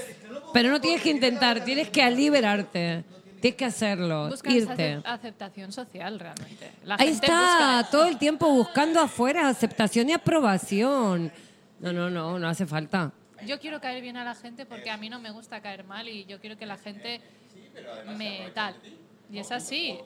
[0.52, 3.04] pero no tienes que intentar, tienes que liberarte,
[3.40, 4.96] tienes que hacerlo, Buscan esa irte.
[4.98, 6.70] acep- aceptación social realmente.
[6.84, 11.32] La Ahí gente está, busca- todo el tiempo buscando afuera aceptación y aprobación.
[11.80, 13.12] No, no, no, no hace falta.
[13.46, 16.06] Yo quiero caer bien a la gente porque a mí no me gusta caer mal
[16.08, 17.20] y yo quiero que la gente
[18.16, 18.76] me tal.
[19.30, 19.98] Y es así.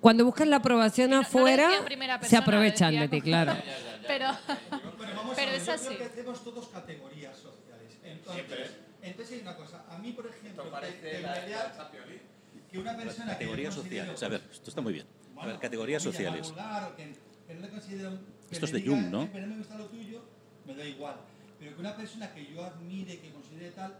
[0.00, 3.52] Cuando buscas la aprobación No afuera, en primera se persona, aprovechan decía de ti, claro.
[4.06, 4.26] Pero,
[4.70, 5.86] Pero vamos pero a ver, es yo así.
[5.86, 7.98] creo que hacemos todos categorías sociales.
[8.04, 8.70] Entonces,
[9.02, 9.82] entonces hay una cosa.
[9.90, 12.22] A mí, por ejemplo, parece la, daría la League.
[12.70, 14.22] Que una persona Categorías sociales.
[14.22, 15.06] A ver, esto está muy bien.
[15.06, 16.48] A Bueno, ver, categorías sociales.
[16.48, 17.14] vulgar o que,
[17.46, 19.22] que no le considero que Esto es de diga, Jung, ¿no?
[19.24, 20.22] "Eh, pero no me gusta lo tuyo,
[20.66, 21.16] me da igual.
[21.58, 23.94] Pero que una persona que yo admire, que considere tal,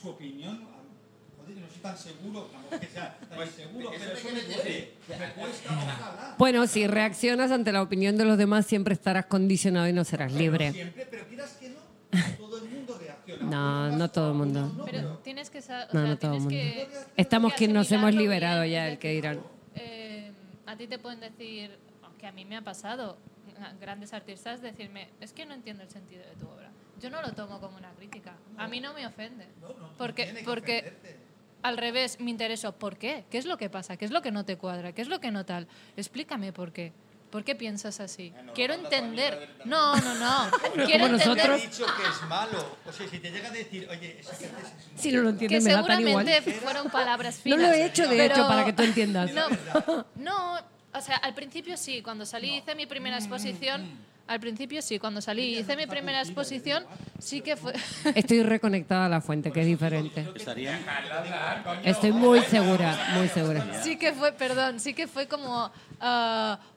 [0.00, 3.92] su opinión, a- joder, que no soy tan seguro, tampoco que sea tan Pues, seguro,
[3.92, 5.26] eso pero de eso que me me duele, duele.
[5.26, 6.34] me cuesta, ojalá.
[6.38, 10.32] Bueno, si reaccionas ante la opinión de los demás, siempre estarás condicionado y no serás
[10.32, 10.72] Pero libre.
[10.72, 11.80] Siempre, pero quieras que no,
[13.42, 14.70] No, no todo el mundo.
[14.84, 15.88] Pero tienes que saber.
[15.94, 16.50] No, no todo el mundo.
[16.50, 19.40] Que, Estamos que nos hemos liberado bien, ya, el que dirán.
[19.74, 20.32] eh,
[20.66, 21.70] a ti te pueden decir,
[22.02, 23.16] aunque a mí me ha pasado,
[23.80, 26.70] grandes artistas decirme, es que no entiendo el sentido de tu obra.
[27.00, 28.34] Yo no lo tomo como una crítica.
[28.56, 29.46] A mí no me ofende.
[29.98, 30.94] porque porque
[31.62, 32.72] al revés, me intereso.
[32.72, 33.24] ¿Por qué?
[33.30, 33.96] ¿Qué es lo que pasa?
[33.96, 34.92] ¿Qué es lo que no te cuadra?
[34.92, 35.66] ¿Qué es lo que no tal?
[35.96, 36.92] Explícame por qué.
[37.34, 38.32] ¿Por qué piensas así?
[38.54, 39.56] Quiero entender.
[39.64, 40.50] No, no, no.
[40.86, 41.26] Quiero como Te entender.
[41.26, 41.50] nosotros.
[41.50, 42.76] ha dicho que es malo.
[42.86, 44.52] O sea, si te llega a decir, oye, eso que haces
[44.94, 46.24] es Si no lo Que entiendes, me da tan igual.
[46.24, 47.60] seguramente fueron palabras No finas.
[47.62, 49.32] lo he hecho, de pero- hecho, para que tú entiendas.
[49.34, 49.48] No,
[50.14, 50.58] no,
[50.92, 53.84] o sea, al principio sí, cuando salí hice mi primera exposición.
[54.26, 56.84] Al principio sí, cuando salí hice mi primera exposición,
[57.18, 57.74] sí que fue.
[58.14, 60.26] Estoy reconectada a la fuente, que es diferente.
[60.34, 60.78] Estaría,
[61.84, 63.82] Estoy muy segura, muy segura.
[63.82, 65.70] Sí que fue, perdón, sí que fue como,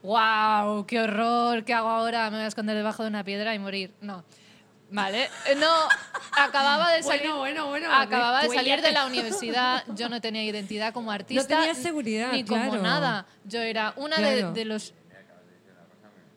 [0.03, 2.29] wow, qué horror, ¿qué hago ahora?
[2.29, 3.93] Me voy a esconder debajo de una piedra y morir.
[4.01, 4.25] No.
[4.89, 5.69] Vale, Eh, no,
[6.37, 10.43] acababa de salir, Bueno, bueno, bueno, acababa de salir de la universidad, yo no tenía
[10.43, 12.81] identidad como artista, tenías seguridad, ni como claro.
[12.83, 13.25] nada.
[13.45, 14.51] Yo era una Claro.
[14.53, 14.93] de, de los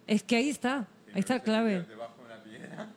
[0.06, 1.82] Es que ahí está, ahí está la clave.
[1.88, 2.88] Debajo de una piedra.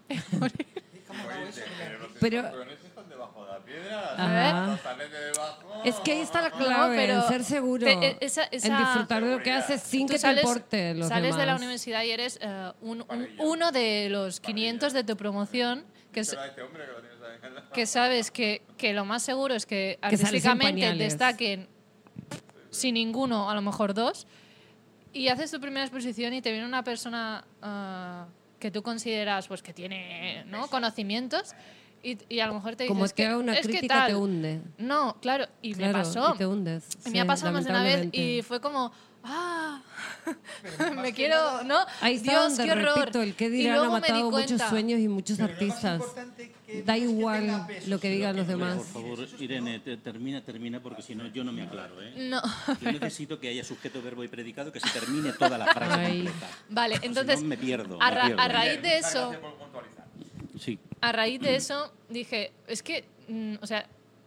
[2.19, 4.15] Pero están debajo de la piedra.
[4.17, 5.81] No debajo.
[5.83, 8.77] es que ahí está la clave, pero en ser seguro, pe- e- esa- en esa-
[8.79, 11.61] disfrutar de lo que haces sin que sales, te importe los sales de la demás.
[11.61, 16.33] universidad y eres eh, un- un- uno de los 500 de tu promoción que, es-
[16.33, 16.91] este hombre que
[17.49, 21.67] lo en que sabes que, que lo más seguro es que Que en artísticamente destaquen
[22.69, 24.27] sin ninguno, a lo mejor dos,
[25.13, 28.25] y haces tu primera exposición y te viene una persona ah,
[28.59, 30.67] que tú consideras pues que tiene ¿no?
[30.67, 31.53] conocimientos
[32.01, 34.07] y, y a lo mejor te dices Como que una es que crítica tal.
[34.09, 34.61] te hunde.
[34.77, 36.33] No, claro, y Claro, me pasó.
[36.35, 36.85] y te hundes.
[37.05, 38.91] Y me sí, ha pasado más de una vez y fue como,
[39.23, 39.81] ah,
[41.01, 41.77] me quiero, ¿no?
[42.01, 42.99] Ahí está Dios, donde, qué horror.
[42.99, 44.69] repito, el que Y dirán ha luego me di matado muchos cuenta.
[44.69, 46.01] sueños y muchos Pero lo artistas.
[46.67, 48.77] que Da que igual peso, lo que digan los que- demás.
[48.77, 52.01] por favor, Irene, te- termina, termina, porque si no, yo no me aclaro.
[52.01, 52.13] ¿eh?
[52.29, 52.41] No.
[52.81, 56.23] Yo necesito que haya sujeto, verbo y predicado, que se termine toda la frase Ay.
[56.23, 56.47] completa.
[56.69, 58.01] Vale, Si entonces, no, me pierdo.
[58.01, 58.41] a, me ra- pierdo.
[58.41, 59.33] a raíz de eso.
[60.59, 60.79] Sí.
[61.01, 63.85] a raíz de eso dije, es que, mm, o sea,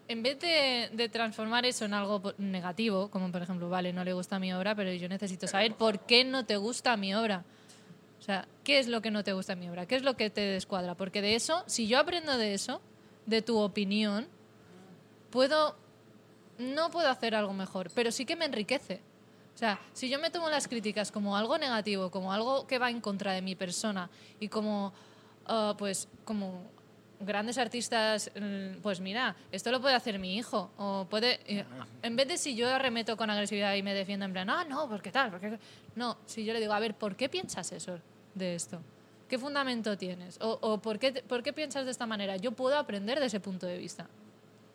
[0.09, 4.39] en vez de, transformar eso en algo negativo, como por ejemplo, vale, no le gusta
[4.39, 7.45] mi obra, pero yo necesito saber por qué no te gusta mi obra.
[8.19, 9.87] O sea, ¿qué es lo que no te gusta mi obra?
[9.87, 10.95] ¿Qué es lo que te descuadra?
[10.95, 12.81] Porque de eso, si yo aprendo de eso,
[13.27, 14.27] de tu opinión,
[15.31, 15.77] puedo,
[16.59, 19.01] no puedo hacer algo mejor, pero sí que me enriquece.
[19.55, 22.91] O sea, si yo me tomo las críticas como algo negativo, como algo que va
[22.91, 24.93] en contra de mi persona y como,
[25.47, 26.63] ah, pues, como
[27.21, 30.71] grandes artistas, mm, pues mira, esto lo puede hacer mi hijo.
[30.77, 31.64] O puede, eh,
[32.03, 34.89] en vez de si yo arremeto con agresividad y me defiendo en plan, ah, no,
[34.89, 35.31] ¿por qué tal?
[35.31, 35.59] ¿Por qué?
[35.95, 37.99] No, si yo le digo, a ver, ¿por qué piensas eso
[38.35, 38.81] de esto?
[39.29, 40.39] ¿Qué fundamento tienes?
[40.41, 42.37] ¿O, o por, qué, por qué piensas de esta manera?
[42.37, 44.07] Yo puedo aprender de ese punto de vista.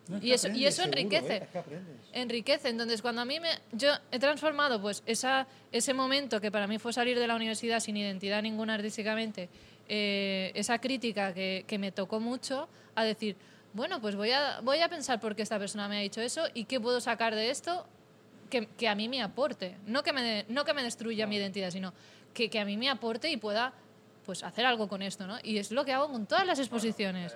[0.08, 1.36] No, es Y eso- y eso seguro, enriquece.
[1.36, 1.48] ¿eh?
[1.54, 2.68] Es que enriquece.
[2.68, 3.48] Entonces, cuando a mí me.
[3.70, 7.78] Yo he transformado, pues, esa, ese momento que para mí fue salir de la universidad
[7.80, 9.48] sin identidad ninguna artísticamente,
[9.88, 13.36] eh, esa crítica que, que me tocó mucho, a decir,
[13.72, 16.44] bueno, pues voy a, voy a pensar por qué esta persona me ha dicho eso
[16.54, 17.86] y qué puedo sacar de esto
[18.50, 19.76] que, que a mí me aporte.
[19.86, 21.92] No que me, de- no que me destruya mi identidad, sino
[22.34, 23.72] que, que a mí me aporte y pueda
[24.26, 25.38] pues hacer algo con esto, ¿no?
[25.42, 27.34] Y es lo que hago con todas las exposiciones.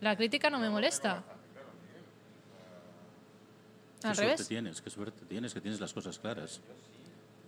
[0.00, 1.24] La crítica no me molesta.
[4.00, 4.48] Qué Al suerte revés.
[4.48, 6.60] tienes, qué suerte tienes, que tienes las cosas claras.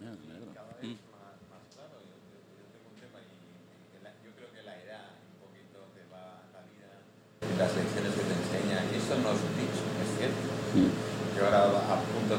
[0.00, 0.52] Ya, me alegro.
[0.82, 0.96] Mm.
[4.24, 6.92] Yo creo que la edad un poquito te va la vida.
[7.56, 10.44] Las lecciones que te enseñan, y esto no es un dicho, es cierto.
[11.38, 11.80] Yo ahora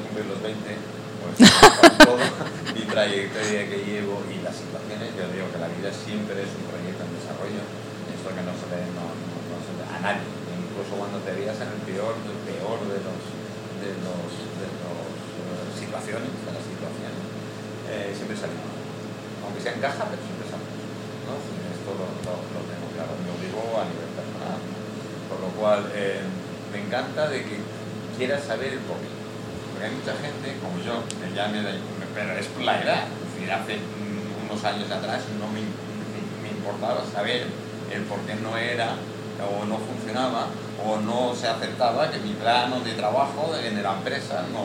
[0.01, 1.35] cumplir los 20, pues
[2.75, 6.65] mi trayectoria que llevo y las situaciones, yo digo que la vida siempre es un
[6.71, 7.63] proyecto en desarrollo.
[8.09, 10.25] Esto que no se ve, no, a nadie.
[10.57, 12.15] Incluso cuando te veas en el peor,
[12.47, 13.21] peor de los
[13.83, 14.31] de los,
[14.63, 15.11] de los
[15.43, 17.23] eh, situaciones, de las situaciones,
[17.91, 18.71] eh, siempre salimos.
[19.43, 20.79] Aunque sea en caja, pero siempre salimos.
[21.27, 21.35] ¿no?
[21.35, 24.59] Esto lo, lo, lo tengo claro, me obligó a nivel personal.
[25.27, 26.23] Por lo cual, eh,
[26.71, 27.59] me encanta de que
[28.17, 29.22] quieras saber el porqué.
[29.83, 31.71] Hay mucha gente, como yo, que ya me da,
[32.15, 33.03] pero es por la edad.
[33.03, 33.79] Es decir, hace
[34.47, 37.47] unos años atrás no me, me- importaba saber
[37.91, 38.95] el por qué no era
[39.43, 40.47] o no funcionaba
[40.79, 44.63] o no se aceptaba que mi plano de trabajo en la empresa no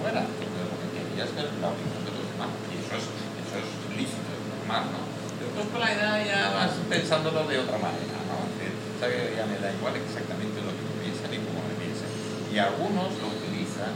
[0.00, 0.24] fuera.
[0.24, 2.48] Lo que quería es ver la opinión de los demás.
[2.72, 5.04] Y eso es, eso es lícito, es normal, ¿no?
[5.44, 8.48] Después con la edad ya vas pensándolo de otra manera, ¿no?
[8.56, 12.08] Que ya me da igual exactamente lo que piensan y cómo me piensan.
[12.48, 13.92] Y algunos lo utilizan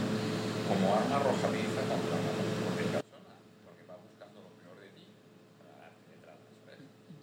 [0.69, 3.33] como arma arrojadiza contra la propia persona,
[3.65, 5.07] porque va buscando lo peor de ti
[5.59, 6.77] para darte detrás después.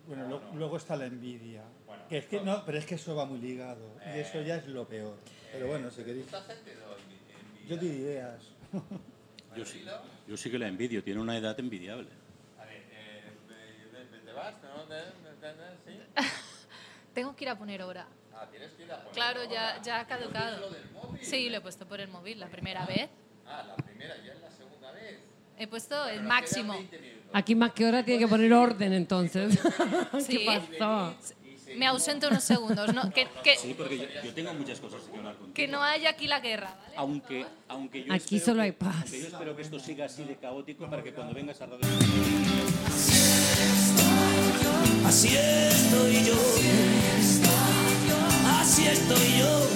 [0.06, 1.62] Bueno, lo- luego está la envidia.
[1.86, 3.86] Bueno, Que es que no, pero es que eso va muy ligado.
[4.14, 5.16] Y eso ya es lo peor.
[5.52, 6.26] Pero bueno, si queréis.
[7.68, 8.42] Yo te ideas.
[9.56, 9.84] Yo sí,
[10.28, 12.08] yo sí que la envidio, tiene una edad envidiable.
[12.60, 13.22] A ver, eh,
[14.24, 14.54] ¿te- vas?
[14.62, 14.82] ¿No?
[14.82, 14.94] ¿Te-
[15.40, 16.00] te- te- ¿Sí?
[17.14, 18.06] Tengo que ir a poner hora.
[18.34, 19.50] Ah, tienes que ir a poner Claro, hora.
[19.50, 20.60] ya, ya ha caducado.
[20.60, 21.24] lo del móvil?
[21.24, 23.08] Sí, lo he puesto por el móvil la primera vez.
[23.48, 25.18] Ah, la primera, ya es la segunda vez.
[25.58, 26.72] He puesto el Pero máximo.
[26.74, 27.16] 20 minutos.
[27.32, 29.58] Aquí más que hora tiene que poner orden entonces.
[30.20, 30.38] Sí.
[30.38, 30.46] ¿Qué
[30.78, 31.14] pasó?
[31.76, 32.94] Me ausento unos segundos.
[32.94, 33.10] ¿no?
[33.10, 35.52] Que, que, Sí, porque yo, yo tengo muchas cosas que hablar contigo.
[35.54, 36.94] que no haya aquí la guerra, ¿vale?
[36.96, 38.94] Aunque, aunque yo Aquí solo hay que- paz.
[39.02, 41.80] aunque yo espero que esto siga así de caótico para que cuando vengas a Radio...
[45.06, 46.34] Así estoy yo.
[48.60, 49.68] Así estoy yo.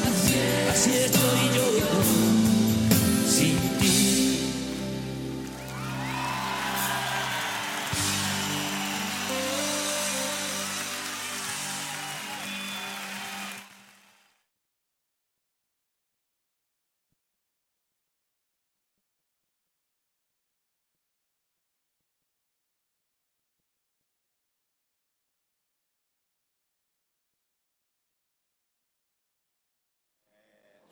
[0.71, 2.40] Así estoy yo.
[3.41, 3.71] Sin.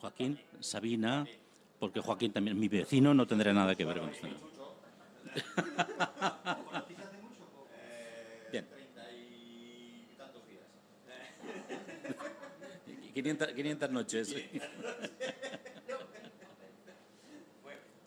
[0.01, 1.27] Joaquín, Sabina,
[1.79, 4.27] porque Joaquín también, mi vecino, no tendrá nada que ver con esto.
[8.51, 8.65] Bien.
[13.13, 14.35] 500, 500 noches.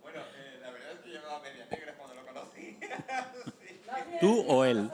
[0.02, 2.76] Bueno, eh, la verdad es que llevaba media negra cuando lo conocí.
[4.20, 4.90] ¿Tú o él?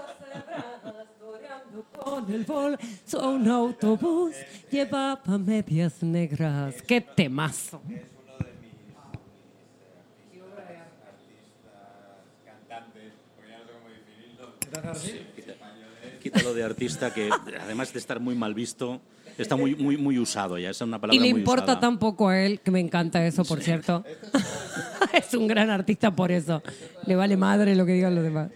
[2.04, 4.34] Con el bolso un autobús
[4.70, 6.82] llevaba medias negras.
[6.82, 7.80] ¡Qué temazo!
[7.88, 8.72] Es uno de mis,
[10.32, 10.46] mis, eh,
[11.06, 11.72] artistas,
[12.44, 14.54] cantantes, porque ya no sé cómo definirlo.
[15.34, 15.54] Quita-
[16.22, 17.30] Quítalo de artista, que
[17.60, 19.00] además de estar muy mal visto,
[19.38, 20.70] está muy, muy, muy usado ya.
[20.70, 21.80] Es una palabra Y le muy importa usada.
[21.80, 24.04] tampoco a él, que me encanta eso, por cierto.
[25.12, 26.62] es un gran artista por eso.
[27.06, 28.50] Le vale madre lo que digan los demás.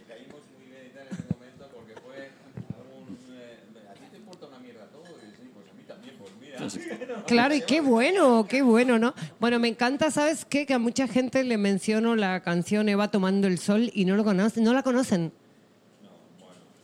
[6.69, 6.81] Sí.
[7.27, 9.15] Claro, y qué bueno, qué bueno, ¿no?
[9.41, 10.67] Bueno, me encanta, ¿sabes qué?
[10.67, 14.25] Que a mucha gente le menciono la canción Eva tomando el sol y no lo
[14.25, 15.33] conocen, no la conocen.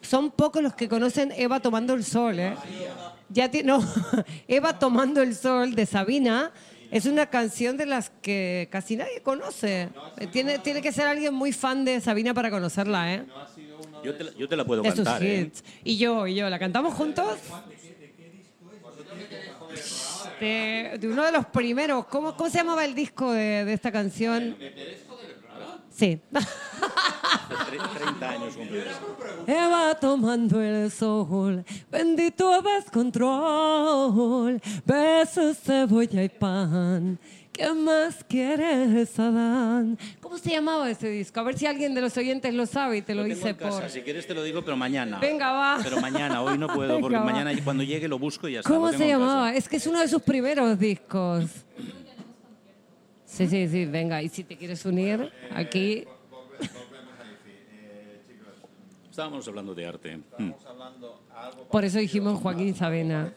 [0.08, 2.54] Son pocos los que conocen Eva tomando el sol, ¿eh?
[3.28, 3.80] Ya no,
[4.48, 6.50] Eva tomando el sol de Sabina
[6.90, 9.90] es una canción de las que casi nadie conoce.
[10.16, 13.24] Eh, Tiene, tiene que ser alguien muy fan de Sabina para conocerla, ¿eh?
[14.02, 15.50] Yo te, la- yo te la puedo De sus cantar, ¿eh?
[15.84, 17.26] Y yo, y yo, ¿la cantamos juntos?
[20.40, 22.06] De, de uno de los primeros.
[22.06, 24.56] ¿Cómo, cómo se llamaba el disco de, de esta canción?
[25.98, 26.20] Sí.
[26.30, 28.86] Tre- 30 años cumplidos.
[29.46, 37.18] Eva tomando el sol, bendito descontrol, besos, cebolla y pan.
[37.52, 39.98] ¿Qué más quieres, Adán?
[40.20, 41.40] ¿Cómo se llamaba ese disco?
[41.40, 43.90] A ver si alguien de los oyentes lo sabe y te lo, Lo dice por.
[43.90, 45.18] Si quieres te lo digo, pero mañana.
[45.18, 45.80] Venga, va.
[45.82, 47.32] Pero mañana, hoy no puedo, porque Venga, va.
[47.32, 48.70] mañana cuando llegue lo busco y ya está.
[48.72, 49.52] ¿Cómo se llamaba?
[49.54, 51.46] Es que es uno de sus primeros discos.
[53.38, 54.20] Sí, sí, sí, venga.
[54.20, 55.98] Y si te quieres unir, aquí.
[55.98, 56.08] Eh,
[59.08, 60.14] Estábamos hablando de arte.
[60.14, 63.30] Estamos hablando algo Por eso dijimos Joaquín serios.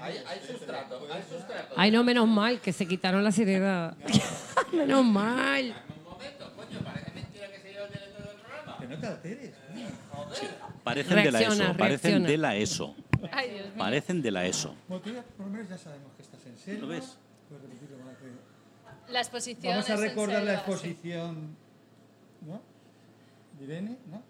[0.00, 1.74] Hay, hay sustrato, hay sustrato.
[1.76, 3.96] Ay, no, menos mal que se quitaron la sirena.
[4.72, 5.76] menos mal.
[5.98, 8.78] Un momento, coño, parece mentira que se lleva el director del programa.
[8.80, 9.54] Que no te alteres.
[10.82, 11.76] Parecen de la Reacciona, ESO.
[11.76, 12.28] Parecen reacciona.
[12.28, 12.94] de la ESO.
[13.78, 14.74] Parecen de la ESO.
[14.88, 16.80] Bueno, tú ya por lo menos ya sabemos que estás en serio.
[16.80, 17.16] ¿Lo ves?
[17.48, 21.56] Puedes repetirlo más que- La exposición Vamos a recordar la exposición.
[22.42, 22.60] ¿No?
[23.58, 23.96] ¿De Irene?
[24.06, 24.22] ¿No?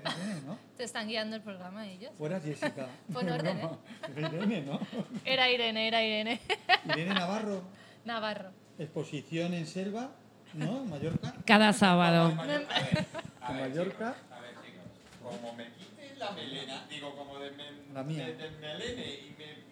[0.00, 0.58] ¿Era Irene, ¿no?
[0.76, 2.12] Te están guiando el programa ellos.
[2.16, 2.88] Fuera Jessica.
[3.12, 3.68] Pon orden, ¿eh?
[4.16, 4.80] Era Irene, ¿no?
[5.24, 6.40] Era Irene, era Irene.
[6.86, 7.62] Irene Navarro.
[8.04, 8.50] Navarro.
[8.78, 10.10] Exposición en Selva,
[10.54, 10.82] ¿no?
[10.82, 11.34] En Mallorca.
[11.44, 12.30] Cada sábado.
[12.30, 14.14] En Mallorca.
[14.30, 14.84] A ver, chicos,
[15.22, 18.24] como me quites la melena, digo, como de, men- La mía.
[18.26, 19.67] de, de melene y me...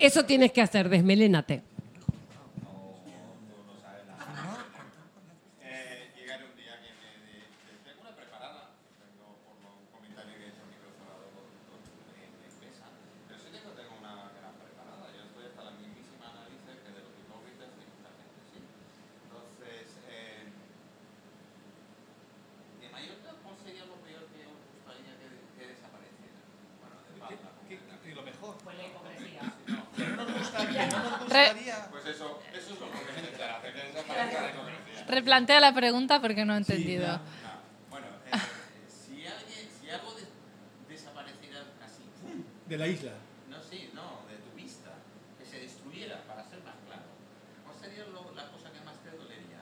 [0.00, 1.62] Eso tienes que hacer, desmelénate.
[5.62, 7.08] Eh, llegar un día que me...
[7.28, 11.44] de- de- tengo una preparada, tengo por lo- un comentario que he hecho microfonado con,
[11.68, 11.80] con,
[12.16, 12.88] en, en mesa,
[13.28, 17.00] pero sí tengo, tengo una gran preparada, yo estoy hasta la mismísima nariz que de
[17.04, 18.58] los hipócritas y mucha gente, ¿sí?
[18.64, 20.48] Entonces, eh,
[22.80, 25.28] de Mallorca, ¿cuál sería lo peor que os gustaría que,
[25.60, 26.40] que desapareciera?
[26.80, 28.56] Bueno, de Palma, Y lo mejor.
[28.64, 29.44] Pues la hipocresía.
[30.00, 31.86] No nos gustaría, no nos Re- gustaría.
[31.90, 35.06] Pues eso, eso es lo que me interesa, hacer que desaparezca la hipocresía.
[35.30, 37.06] Replantea la pregunta porque no he entendido.
[37.06, 37.20] No,
[37.88, 38.30] bueno, eh,
[39.06, 40.26] si, alguien, si algo des-
[42.68, 43.12] de la isla.
[43.48, 44.90] No, sí, no, de tu vista,
[45.38, 47.02] que se destruyera, para ser más claro.
[47.64, 49.60] ¿Cuál sería lo- la cosa que más te dolería?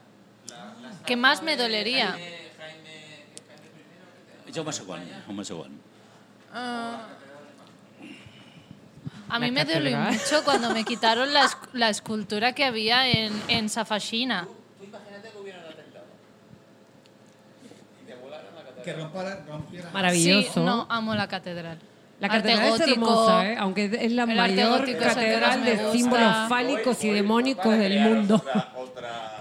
[0.49, 2.07] La, la ¿Qué estatua más me dolería?
[2.13, 3.69] Jaime, Jaime, Jaime
[4.47, 5.79] I, que te- Jaume segon, Jaume segon.
[9.31, 13.31] A mí me dolió mucho cuando me quitaron la, esc- la escultura que había en,
[13.47, 14.47] en Safashina.
[14.79, 16.05] Tú imagínate que hubiera un atentado.
[18.01, 18.13] Y te
[18.79, 18.83] la.
[18.83, 19.89] Que rompara, rompiera.
[19.91, 20.53] Maravilloso.
[20.53, 21.77] Sí, no, amo la catedral.
[22.19, 22.91] La Arte catedral es gótico.
[22.91, 23.55] hermosa, ¿eh?
[23.59, 27.77] aunque es la arte mayor gótico catedral de símbolos fálicos y Hoy- hoy demónicos para
[27.77, 28.35] del mundo.
[28.35, 29.35] Otra, otra-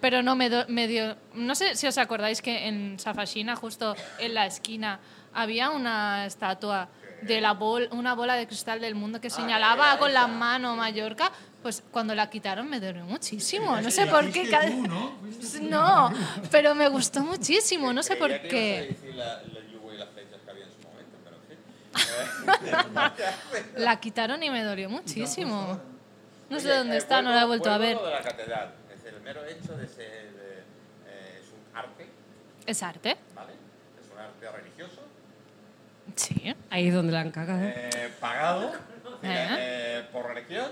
[0.00, 1.16] Pero no, me, do- me dio...
[1.34, 4.98] No sé si os acordáis que en Safashina, justo en la esquina,
[5.34, 6.88] había una estatua
[7.22, 11.30] de la bol, una bola de cristal del mundo que señalaba con la mano Mallorca.
[11.68, 13.78] Pues cuando la quitaron me dolió muchísimo.
[13.82, 14.48] No sé por qué.
[14.48, 16.10] Cada- ¿no?
[16.50, 17.92] Pero me gustó muchísimo.
[17.92, 18.96] No sé por qué.
[18.98, 22.86] decir la- el yugo y las flechas que había en su momento, pero en
[23.52, 23.74] fin.
[23.84, 25.78] La quitaron y me dolió muchísimo.
[26.48, 27.98] No sé dónde eh, está, no la he vuelto a ver.
[28.00, 28.72] la catedral.
[28.96, 30.06] Es el mero hecho de ser.
[31.06, 32.06] eh, es un arte,
[32.64, 33.14] ¿Es arte?
[33.34, 33.52] ¿vale?
[34.02, 35.02] Es un arte religioso,
[36.16, 36.54] Sí.
[36.70, 37.60] Ahí es donde la han cagado.
[37.62, 38.72] eh, pagado
[39.22, 40.70] eh, por religión,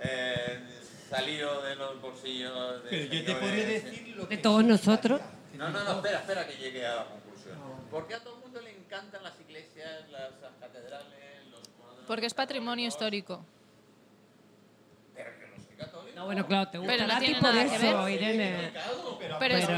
[0.00, 0.60] eh,
[1.08, 2.90] salido de los bolsillos de.
[2.90, 5.20] Pero yo te señores- podría decir lo De que todos nosotros.
[5.54, 7.56] No, no, no, espera, espera que llegue a la conclusión.
[7.90, 11.60] ¿Por qué a todo el mundo le encantan las iglesias, las catedrales, los?
[12.06, 13.44] Porque es patrimonio histórico.
[16.16, 18.14] No bueno, claro, te gusta tiene por eso, ver.
[18.14, 18.70] Irene.
[19.20, 19.68] Pero, Pero es-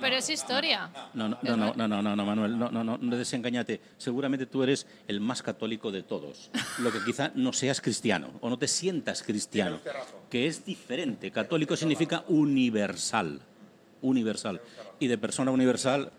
[0.00, 0.90] Pero es historia.
[1.12, 3.82] No, no, no, no, no, no, Manuel, no, no, no, no desengañate.
[3.98, 6.50] Seguramente tú eres el más católico de todos.
[6.78, 9.78] Lo que quizá no seas cristiano o no te sientas cristiano,
[10.30, 11.30] que es diferente.
[11.30, 13.40] Católico significa universal,
[14.00, 14.60] universal.
[15.00, 16.10] Y de persona universal,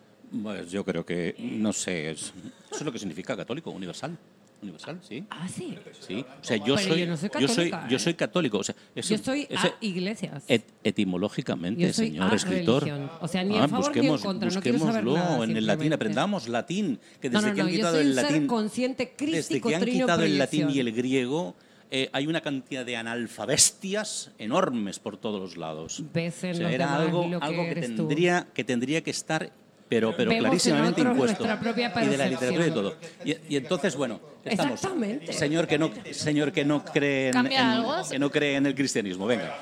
[0.44, 2.34] pues yo creo que, no sé, es-
[2.72, 4.16] eso es lo que significa católico, universal.
[4.64, 5.24] Universal, sí.
[5.30, 5.78] Ah, sí.
[6.00, 8.00] Sí, o sea, yo Pero soy, yo no soy yo soy, católica, yo ¿eh?
[8.00, 10.44] soy católico, o sea, Yo soy a iglesias.
[10.48, 12.84] Et- etimológicamente, Yo soy señor a escritor.
[12.84, 13.12] religión.
[13.22, 15.66] O sea, ni a favor ni en contra, no quiero saber busquémoslo nada, en el
[15.68, 19.76] latín, aprendamos latín, que desde no, que han quitado el latín, consciente, desde crístico, que
[19.76, 21.56] han trino, quitado el latín y el griego,
[21.92, 26.00] eh, hay una cantidad de analfabestias enormes por todos los lados.
[26.14, 28.08] En O sea, era algo, que tú.
[28.08, 29.52] tendría, que tendría que estar,
[29.90, 31.44] pero, pero Vemos clarísimamente impuesto.
[31.44, 32.96] nuestra propia y de la literatura y todo.
[33.26, 34.74] Y, y entonces, bueno, estamos.
[34.74, 35.34] Exactamente.
[35.34, 37.96] Señor que no, señor que no cree en, ¿Cambia en- algo?
[38.10, 39.56] que no cree en el cristianismo, venga.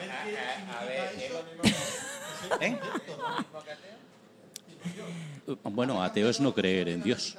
[2.62, 2.78] ¿Eh?
[5.64, 7.38] Bueno, ateo es no creer en Dios.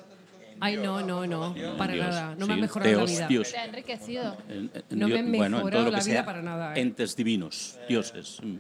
[0.61, 2.35] Ay, no, no, no, para Dios, nada.
[2.37, 3.27] No me ha sí, mejorado Teos, la vida.
[3.29, 3.51] Dios.
[3.51, 4.37] Te ha enriquecido.
[4.49, 6.43] En- en No me Dios- ha bueno, en todo mejorado lo la vida sea para
[6.43, 6.81] nada, ¿eh?
[6.81, 8.39] entes divinos, dioses.
[8.43, 8.57] mm.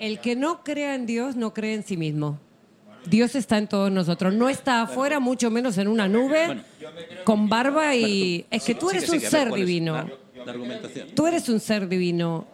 [0.00, 2.38] El que no crea en Dios no cree en sí mismo.
[3.06, 4.34] Dios está en todos nosotros.
[4.34, 6.62] No está afuera, mucho menos en una nube, Bueno.
[7.24, 8.44] con barba y...
[8.50, 9.92] Es que tú eres un ser ¿cuál es divino.
[9.94, 11.08] La, la argumentación.
[11.14, 12.46] Tú eres un ser divino.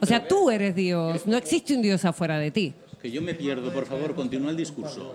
[0.00, 1.26] O sea, tú eres Dios.
[1.26, 2.74] No existe un Dios afuera de ti.
[3.02, 5.14] Que yo me pierdo, por favor, continúa el discurso.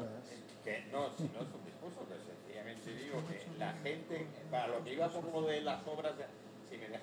[0.64, 4.84] Que no, si no es un discurso, que sencillamente digo que la gente, para lo
[4.84, 6.26] que iba por lo de las obras, de-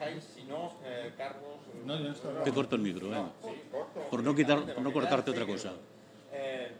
[0.04, 1.58] dejáis, si no, eh, Carlos...
[1.84, 3.30] No, Te corto el micro, venga.
[3.42, 4.00] Sí, corto.
[4.10, 5.72] Por no, quitar, por no cortarte otra cosa.
[6.32, 6.72] Eh,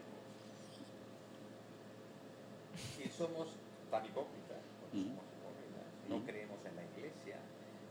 [2.97, 3.47] si somos
[3.91, 7.37] tan hipócritas, porque somos hipócritas, no creemos en la iglesia,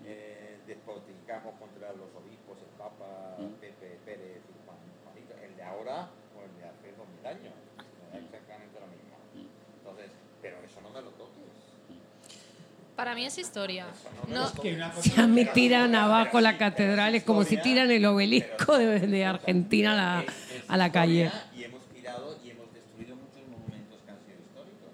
[0.05, 6.09] eh, despotricamos contra los obispos, el Papa, Pepe Pérez y Juan, Juanito, el de ahora
[6.37, 7.55] o el de hace dos mil años,
[8.13, 9.17] es exactamente lo mismo.
[9.79, 10.11] Entonces,
[10.41, 11.33] pero eso no me lo toques.
[13.03, 13.87] Para mí es historia.
[14.29, 18.07] No, Que una Si a mí tiran abajo la catedral, es como si tiran el
[18.07, 20.25] obelisco de, de Argentina a la,
[20.69, 21.33] a la calle.
[21.53, 24.91] Y hemos tirado y hemos destruido muchos monumentos que han sido históricos,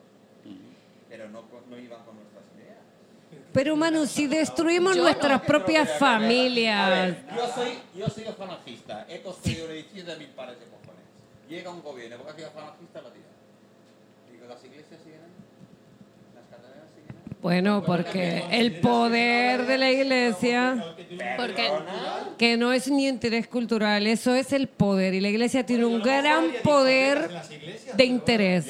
[1.10, 2.78] pero no, con- no iban con nuestras ideas.
[3.52, 6.88] Pero Manu, si destruimos Yo nuestras propias A familias...
[6.88, 11.04] ver, yo soy, yo soy falangista, he construido un edificio de mil pares de cojones.
[11.50, 13.26] Llega un gobierno, porque ha sido falangista, la tira.
[14.32, 15.36] Digo, ¿las iglesias siguen ahí?
[16.36, 17.27] ¿Las catedrales siguen ahí?
[17.40, 20.84] Bueno, porque el poder de la iglesia,
[21.36, 21.70] porque
[22.36, 25.14] que no es ni interés cultural, eso es el poder.
[25.14, 27.30] Y la iglesia tiene un gran poder
[27.94, 28.66] de interés.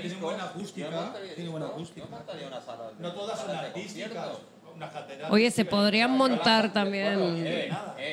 [0.00, 0.88] Tiene buena acústica.
[1.34, 1.66] Tiene buena
[2.98, 4.10] No todas son artísticas.
[4.10, 4.40] conciertos.
[4.74, 5.32] Una catedral.
[5.32, 7.70] Oye, se podrían montar también,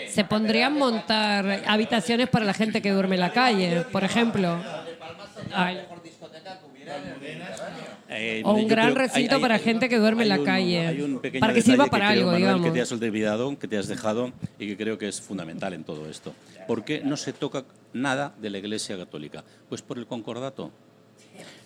[0.08, 4.58] se pondrían montar habitaciones para la gente que duerme en la calle, por ejemplo.
[5.54, 5.82] Ay.
[8.14, 10.30] Que Eh, O un yo gran creo- recinto hay- para hay- gente que duerme en
[10.30, 10.88] la un- calle.
[10.88, 12.66] hay un pequeño Para que sirva para creo, algo, Manuel, digamos.
[12.68, 15.84] que te has olvidado, que te has dejado y que creo que es fundamental en
[15.84, 16.34] todo esto.
[16.68, 19.43] ¿Por qué no se toca nada de la Iglesia Católica?
[19.70, 20.72] Pues por el concordato.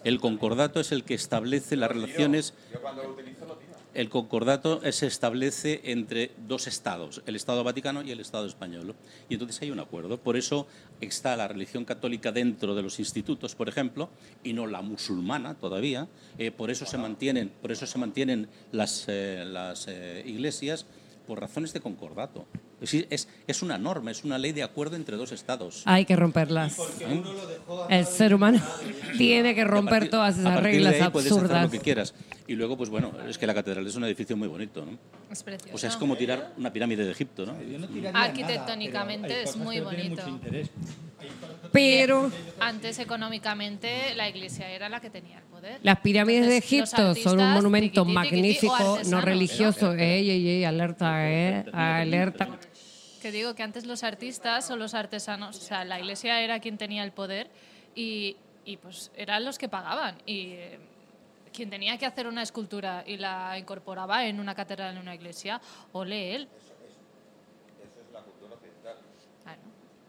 [0.03, 2.53] El concordato es el que establece las relaciones.
[2.73, 3.57] Yo cuando lo utilizo lo.
[3.97, 8.93] El concordato se establece entre dos estados, el Estado Vaticano y el Estado español.
[9.27, 10.19] Y entonces hay un acuerdo.
[10.19, 10.67] Por eso
[11.01, 14.11] está la religión católica dentro de los institutos, por ejemplo,
[14.43, 16.07] y no la musulmana todavía.
[16.37, 19.43] Eh, por eso se mantienen, por eso se mantienen las, eh,
[19.87, 20.85] eh, iglesias
[21.25, 22.45] por razones de concordato.
[22.79, 25.81] Es, es, es una norma, es una ley de acuerdo entre dos estados.
[25.85, 26.75] Hay que romperlas.
[26.75, 28.61] Porque uno lo dejó a El ser humano
[29.17, 31.63] tiene que romper partir- todas esas reglas de ahí puedes hacer absurdas.
[31.63, 32.13] lo que quieras.
[32.47, 34.97] Y luego, pues bueno, es que la catedral es un edificio muy bonito, ¿no?
[35.31, 35.73] Es precioso.
[35.75, 37.53] O sea, es como tirar una pirámide de Egipto, ¿no?
[37.53, 40.39] No nada, Arquitectónicamente pero hay es muy bonito.
[41.71, 45.79] Pero Antes, económicamente, la iglesia era la que tenía el poder.
[45.83, 49.93] las pirámides de Entonces, los Egipto son un monumento magnífico, no religioso.
[49.93, 52.47] Ey, ey, ey, alerta, eh, alerta.
[53.27, 56.77] Que digo que antes los artistas o los artesanos, o sea, la iglesia era quien
[56.77, 57.49] tenía el poder
[57.93, 60.15] y, y, pues eran los que pagaban.
[60.25, 60.79] Y eh,
[61.51, 65.59] quien tenía que hacer una escultura y la incorporaba en una catedral, en una iglesia,
[65.91, 66.47] ole él.
[67.83, 68.95] Eso es la cultura occidental.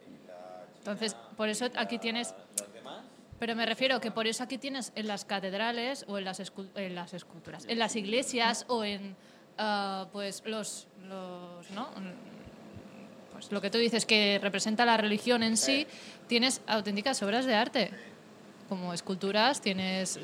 [0.06, 2.36] Y la Entonces, por eso aquí tienes...
[2.72, 3.02] demás,
[3.40, 6.40] Pero me refiero que por eso aquí tienes en las catedrales o en las,
[6.76, 9.16] en las esculturas, en las iglesias o en
[9.56, 11.88] ah, pues los, los ¿no?
[13.38, 15.86] Mm, Pues lo que tú dices que representa la religión en sí,
[16.26, 17.90] tienes auténticas obras de arte.
[18.68, 20.18] Como esculturas, tienes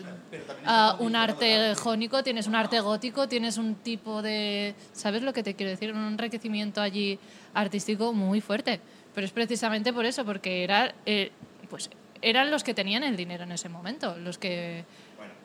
[0.67, 4.75] ah, un arte jónico, tienes un arte gótico, tienes un tipo de.
[4.93, 5.93] ¿Sabes lo que te quiero decir?
[5.93, 7.19] Un enriquecimiento allí
[7.55, 8.81] artístico muy fuerte.
[9.15, 11.31] Pero es precisamente por eso, porque era, eh,
[11.71, 11.89] pues,
[12.21, 14.85] eran los que tenían el dinero en ese momento, los que.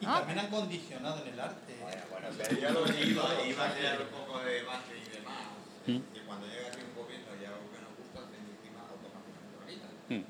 [0.01, 0.15] Y Ah.
[0.20, 1.74] también han condicionado en el arte.
[1.80, 5.38] bueno, pero ya lo iba, iba a crear un poco de debate y demás.
[5.86, 9.65] Que cuando llega aquí un gobierno y algo que nos gusta, se encima automáticamente lo
[9.65, 10.26] quitan.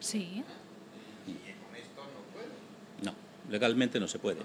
[0.00, 0.44] Sí.
[1.26, 2.48] Y con esto no puede.
[3.02, 3.12] No,
[3.50, 4.40] legalmente no se puede.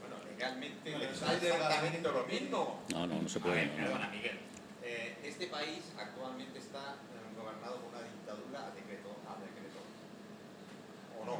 [0.00, 2.80] Bueno, legalmente les da exactamente lo mismo.
[2.92, 3.56] No, no, no se A puede.
[3.56, 3.84] ver, no, no.
[3.84, 4.38] perdona, Miguel.
[4.84, 9.08] Eh, este país actualmente está eh, gobernado por una dictadura a decreto.
[9.28, 9.78] A decreto.
[11.20, 11.38] ¿O no?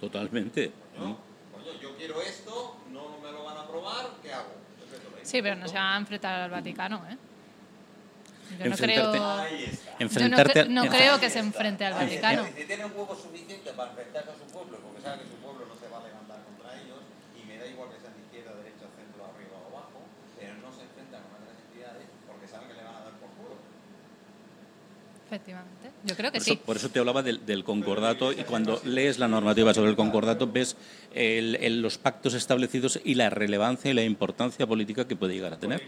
[0.00, 0.72] Totalmente.
[0.96, 1.18] Coño,
[1.52, 4.52] coño, yo quiero esto, no me lo van a aprobar, ¿qué hago?
[5.22, 7.16] Sí, pero no se van a enfrentar al Vaticano, ¿eh?
[8.50, 9.30] Yo no Enfrentarte- creo.
[9.38, 9.84] Ahí está.
[9.84, 12.44] Yo no, Enfrentarte no creo que se enfrente al Vaticano.
[12.56, 15.66] Si tiene un huevo suficiente para enfrentarse a su pueblo, porque sabe que su pueblo
[15.66, 16.98] no se va a levantar contra ellos,
[17.36, 19.98] y me da igual que sean de izquierda, derecha, centro, arriba o abajo,
[20.38, 23.28] pero no se enfrentan con otras entidades porque saben que le van a dar por
[23.36, 23.54] culo.
[25.26, 25.90] Efectivamente.
[26.04, 26.60] Yo creo que Por eso, sí.
[26.64, 30.46] por eso te hablaba del, del concordato y cuando lees la normativa sobre el concordato
[30.50, 30.76] ves
[31.12, 35.52] el- el- los pactos establecidos y la relevancia y la importancia política que puede llegar
[35.52, 35.82] a tener.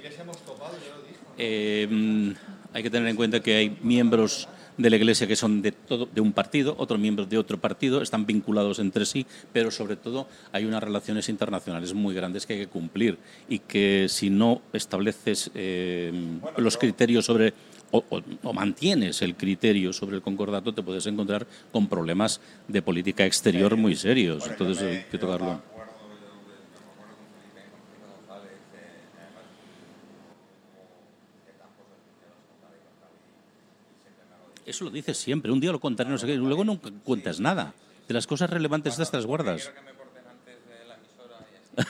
[1.38, 2.34] Eh,
[2.72, 6.06] hay que tener en cuenta que hay miembros de la Iglesia que son de, todo,
[6.06, 10.26] de un partido, otros miembros de otro partido, están vinculados entre sí, pero sobre todo
[10.52, 13.18] hay unas relaciones internacionales muy grandes que hay que cumplir
[13.48, 16.12] y que si no estableces eh,
[16.56, 17.52] los criterios sobre
[17.90, 22.80] o, o- o mantienes el criterio sobre el concordato, te puedes encontrar con problemas de
[22.82, 24.46] política exterior muy serios.
[24.46, 25.46] Entonces hay que tocarlo.
[25.46, 26.30] Me acuerdo, yo,
[26.70, 32.40] me acuerdo con Felipe, con Felipe González, eh, además, como que tan cosas que las
[32.46, 34.59] contaré y tal, y, y siempre me lo dice.
[34.70, 37.72] Eso lo dices siempre, un día lo contaré, no sé qué, luego nunca cuentas nada.
[38.06, 39.62] De las cosas relevantes estas te las guardas.
[39.62, 41.88] Quiero que me corten antes de la emisora y así.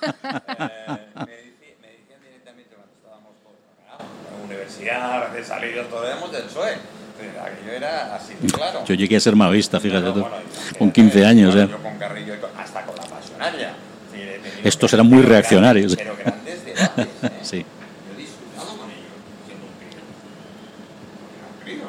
[1.26, 6.06] me, dici- me decían directamente cuando estábamos todos claro, en la universidad, recién salidos, todos
[6.06, 6.74] éramos del PSOE.
[7.20, 8.82] Aquello era así de claro.
[8.86, 11.54] Yo llegué a ser maoísta, fíjate No, tú, no, bueno, imagínate, con 15 años.
[11.54, 11.70] bueno, ¿eh?
[11.76, 13.74] Yo con Carrillo, hasta con la pasionaria.
[14.10, 14.20] Sí,
[14.64, 15.94] Estos eran muy reaccionarios.
[15.96, 17.06] Grandes, pero grandes debates.
[17.24, 17.30] ¿eh?
[17.44, 17.58] Sí.
[17.60, 19.12] Yo he disfrutado con ellos,
[19.44, 20.00] siendo un crío.
[20.00, 21.84] Era un crío.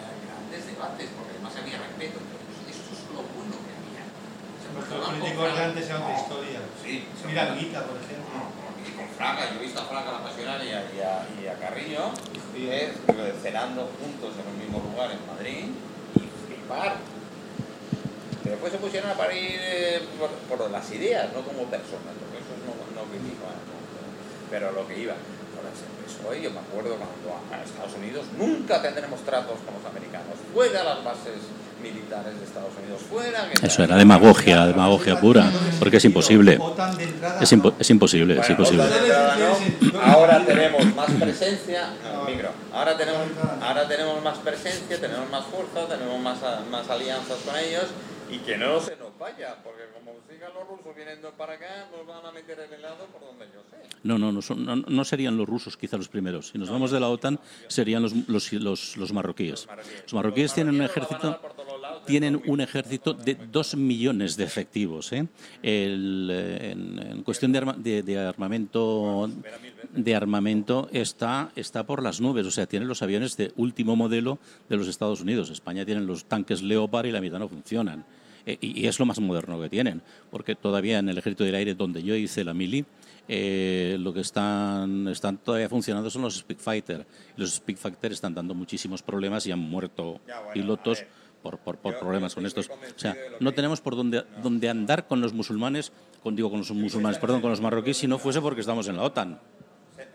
[0.00, 2.16] Eran grandes debates, porque además había respeto.
[2.24, 4.04] Entonces, esto es lo bueno que había.
[4.64, 6.60] Se Los antes eran otra historia.
[6.82, 8.38] Sí, Mira, mostraban- Guita, por ejemplo.
[8.86, 12.10] y con Fraga, yo he visto a Fraga la pasionaria y a, y a Carrillo
[12.56, 12.92] eh,
[13.42, 15.64] cenando juntos en un mismo lugar en Madrid
[16.16, 16.96] y flipar.
[18.42, 22.38] Que después se pusieron a parir eh, por, por las ideas, no como personas, porque
[22.40, 23.60] eso no, no critico, ¿eh?
[24.50, 25.12] pero lo que iba.
[25.14, 29.60] Ahora se empezó y yo me acuerdo cuando a a Estados Unidos nunca tendremos tratos
[29.60, 31.36] con los americanos, fuera las bases
[31.82, 33.48] militares de Estados Unidos, fuera...
[33.50, 36.58] que Eso era demagogia, demagogia pura, porque es imposible.
[37.40, 37.74] Es, impo- no.
[37.78, 38.84] es imposible, es imposible.
[38.84, 40.00] no.
[40.02, 41.88] Ahora tenemos más presencia,
[42.26, 42.50] micro.
[42.72, 43.22] Ahora tenemos,
[43.62, 46.38] ahora tenemos más presencia, tenemos más fuerza, tenemos más,
[46.70, 47.86] más alianzas con ellos
[48.30, 52.24] y que no se vaya, porque como sigan los rusos viniendo para acá, nos van
[52.26, 53.76] a meter el helado por donde yo sé.
[54.02, 56.48] No, no, no, son- no, no serían los rusos quizá los primeros.
[56.48, 59.68] Si nos vamos de la OTAN, serían los, los, los, los marroquíes.
[60.04, 61.38] Los marroquíes tienen un ejército,
[62.06, 65.12] tienen un ejército de dos millones de efectivos.
[65.12, 65.26] ¿eh?
[65.62, 69.30] El, en, en cuestión de, arma- de, de armamento,
[69.92, 72.46] de armamento está, está por las nubes.
[72.46, 74.38] O sea, tienen los aviones de último modelo
[74.70, 75.50] de los Estados Unidos.
[75.50, 78.04] España tiene los tanques Leopard y la mitad no funcionan.
[78.46, 81.54] Eh, y, y es lo más moderno que tienen, porque todavía en el ejército del
[81.54, 82.84] aire, donde yo hice la mili,
[83.28, 86.44] eh, lo que están, están todavía funcionando son los.
[86.48, 91.04] Y los Speedfighter están dando muchísimos problemas y han muerto Ya, bueno, pilotos
[91.42, 92.68] por, por, por Yo- problemas yo con estos.
[92.68, 96.70] O sea, no tenemos por dónde, dónde andar con los musulmanes, con, digo con los
[96.72, 99.38] musulmanes, perdón, con los marroquíes, si no fuese porque estamos en la OTAN.
[99.96, 100.06] Se, eh,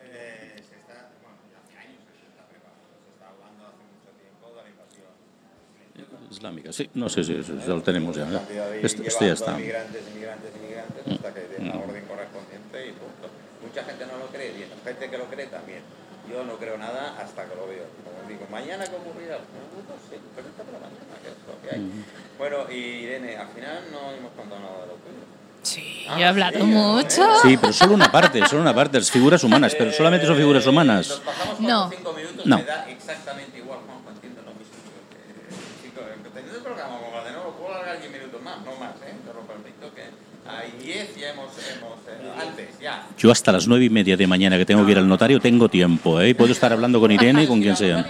[0.58, 4.12] se está, bueno, ya hace años que se está preparando, se está hablando hace mucho
[4.20, 5.10] tiempo de la invasión.
[6.46, 8.24] Islámica, sí, no sé si eso ya lo tenemos ya.
[8.82, 9.52] Esto, esto ya llevando está.
[9.58, 13.26] Inmigrantes, inmigrantes, inmigrantes, hasta que den la orden correspondiente y punto.
[13.66, 15.82] Mucha gente no lo cree, y la gente que lo cree también.
[16.30, 17.86] Yo no creo nada hasta que lo veo.
[18.06, 21.76] Como digo, mañana qué ocurrirá, no, sé, pero está para mañana, que es lo que
[21.76, 21.82] hay.
[22.38, 25.26] Bueno, y Irene, al final no hemos contado nada de lo tuyo.
[25.64, 27.24] Sí, Ah, he hablado sí, mucho.
[27.42, 30.64] Sí, pero solo una parte, solo una parte, las figuras humanas, pero solamente son figuras
[30.64, 31.22] Nos humanas.
[31.26, 31.90] pasamos No.
[31.90, 32.58] cinco minutos, No.
[32.58, 34.76] me da exactamente igual, Juanjo, entiendo lo mismo.
[34.78, 35.95] Eh, chico,
[36.34, 39.14] teniendo el programa como el de nuevo, puedo alargar 10 minutos más, no más, ¿eh?
[39.26, 40.04] Te lo permito, que
[40.50, 43.08] hay 10 ya hemos, hemos eh, antes, ya.
[43.18, 45.70] Yo hasta las nueve y media de mañana que tengo que ir al notario tengo
[45.70, 46.30] tiempo, ¿eh?
[46.30, 48.06] Y puedo estar hablando con Irene y con quien sea.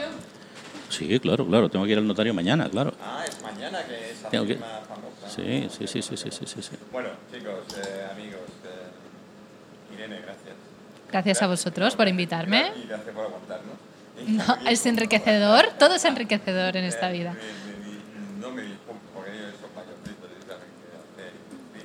[0.89, 2.93] Sí, claro, claro, tengo que ir al notario mañana, claro.
[3.03, 5.29] Ah, es mañana que es la Tengo que- famosa.
[5.35, 6.75] Sí, sí, sí, sí, sí, sí, sí, sí.
[6.91, 10.55] Bueno, chicos, eh, amigos, eh, Irene, gracias.
[11.11, 12.71] Gracias a vosotros por invitarme.
[12.83, 13.75] Y gracias por aguantarnos.
[14.27, 17.33] No, es enriquecedor, todo es enriquecedor en esta vida.
[17.33, 21.31] Me- me- me- no me disculpo, porque ellos son mayorcitos y saben que hacer,
[21.73, 21.81] sí,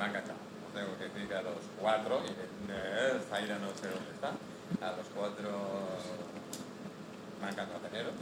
[0.00, 2.32] Os tengo que decir que a los cuatro, y
[3.28, 5.50] Zaira no sé dónde está, a los cuatro
[7.40, 8.14] me ha encantado teneros.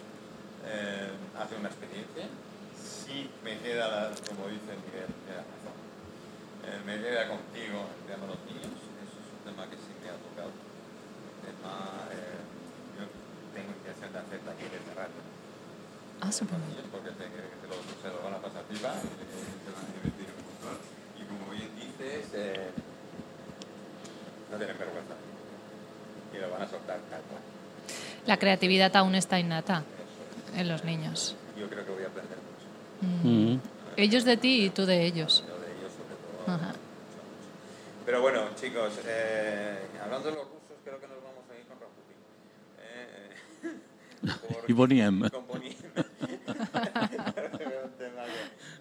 [0.66, 2.26] Eh, ha sido una experiencia.
[2.74, 5.06] Sí me queda, la- como dice Miguel,
[5.46, 5.76] razón.
[6.66, 8.74] Eh, me queda contigo el tema de los niños.
[8.74, 10.50] Eso es un tema que sí me ha tocado.
[10.50, 11.74] Un tema,
[12.10, 12.42] eh,
[12.98, 13.04] yo
[13.54, 15.20] tengo intención de hacer talleres de radio
[16.20, 16.32] Ah,
[16.74, 19.86] niños porque se, que se, lo, se lo van a pasar pipa y se van
[19.86, 20.97] a divertir un montón.
[21.58, 22.70] Bien dices, eh,
[24.50, 25.14] no tienen vergüenza.
[26.34, 27.40] Y lo van a soltar tal cual.
[28.26, 29.82] La creatividad aún está innata
[30.56, 31.36] en los niños.
[31.58, 33.28] Yo creo que voy a aprender mucho.
[33.28, 33.58] Mm.
[33.96, 35.44] Ellos de ti y tú de ellos.
[35.48, 36.46] Yo de ellos sobre todo.
[36.54, 36.72] Ajá.
[38.06, 41.78] Pero bueno, chicos, eh, hablando de los rusos, creo que nos vamos a ir con
[41.80, 42.16] Rasputin.
[42.80, 43.30] Eh,
[44.54, 45.28] porque- Y Boniem.
[45.30, 45.74] Con Boniem.
[45.74, 45.82] un
[47.98, 48.22] tema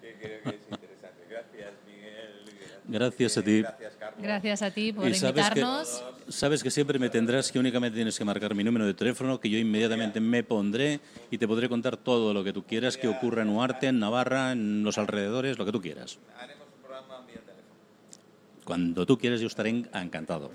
[0.00, 1.24] que creo que es interesante.
[1.28, 2.44] Gracias, Miguel.
[2.90, 3.60] Gracias a ti.
[3.60, 4.22] Gracias, Carlos.
[4.22, 6.02] Gracias a ti por Y sabes que, invitarnos.
[6.28, 9.50] sabes que siempre me tendrás que únicamente tienes que marcar mi número de teléfono, que
[9.50, 13.42] yo inmediatamente me pondré y te podré contar todo lo que tú quieras que ocurra
[13.42, 16.18] en Huarte, en Navarra, en los alrededores, lo que tú quieras.
[16.40, 18.64] Haremos un programa vía teléfono.
[18.64, 20.50] Cuando tú quieras yo estaré en- encantado.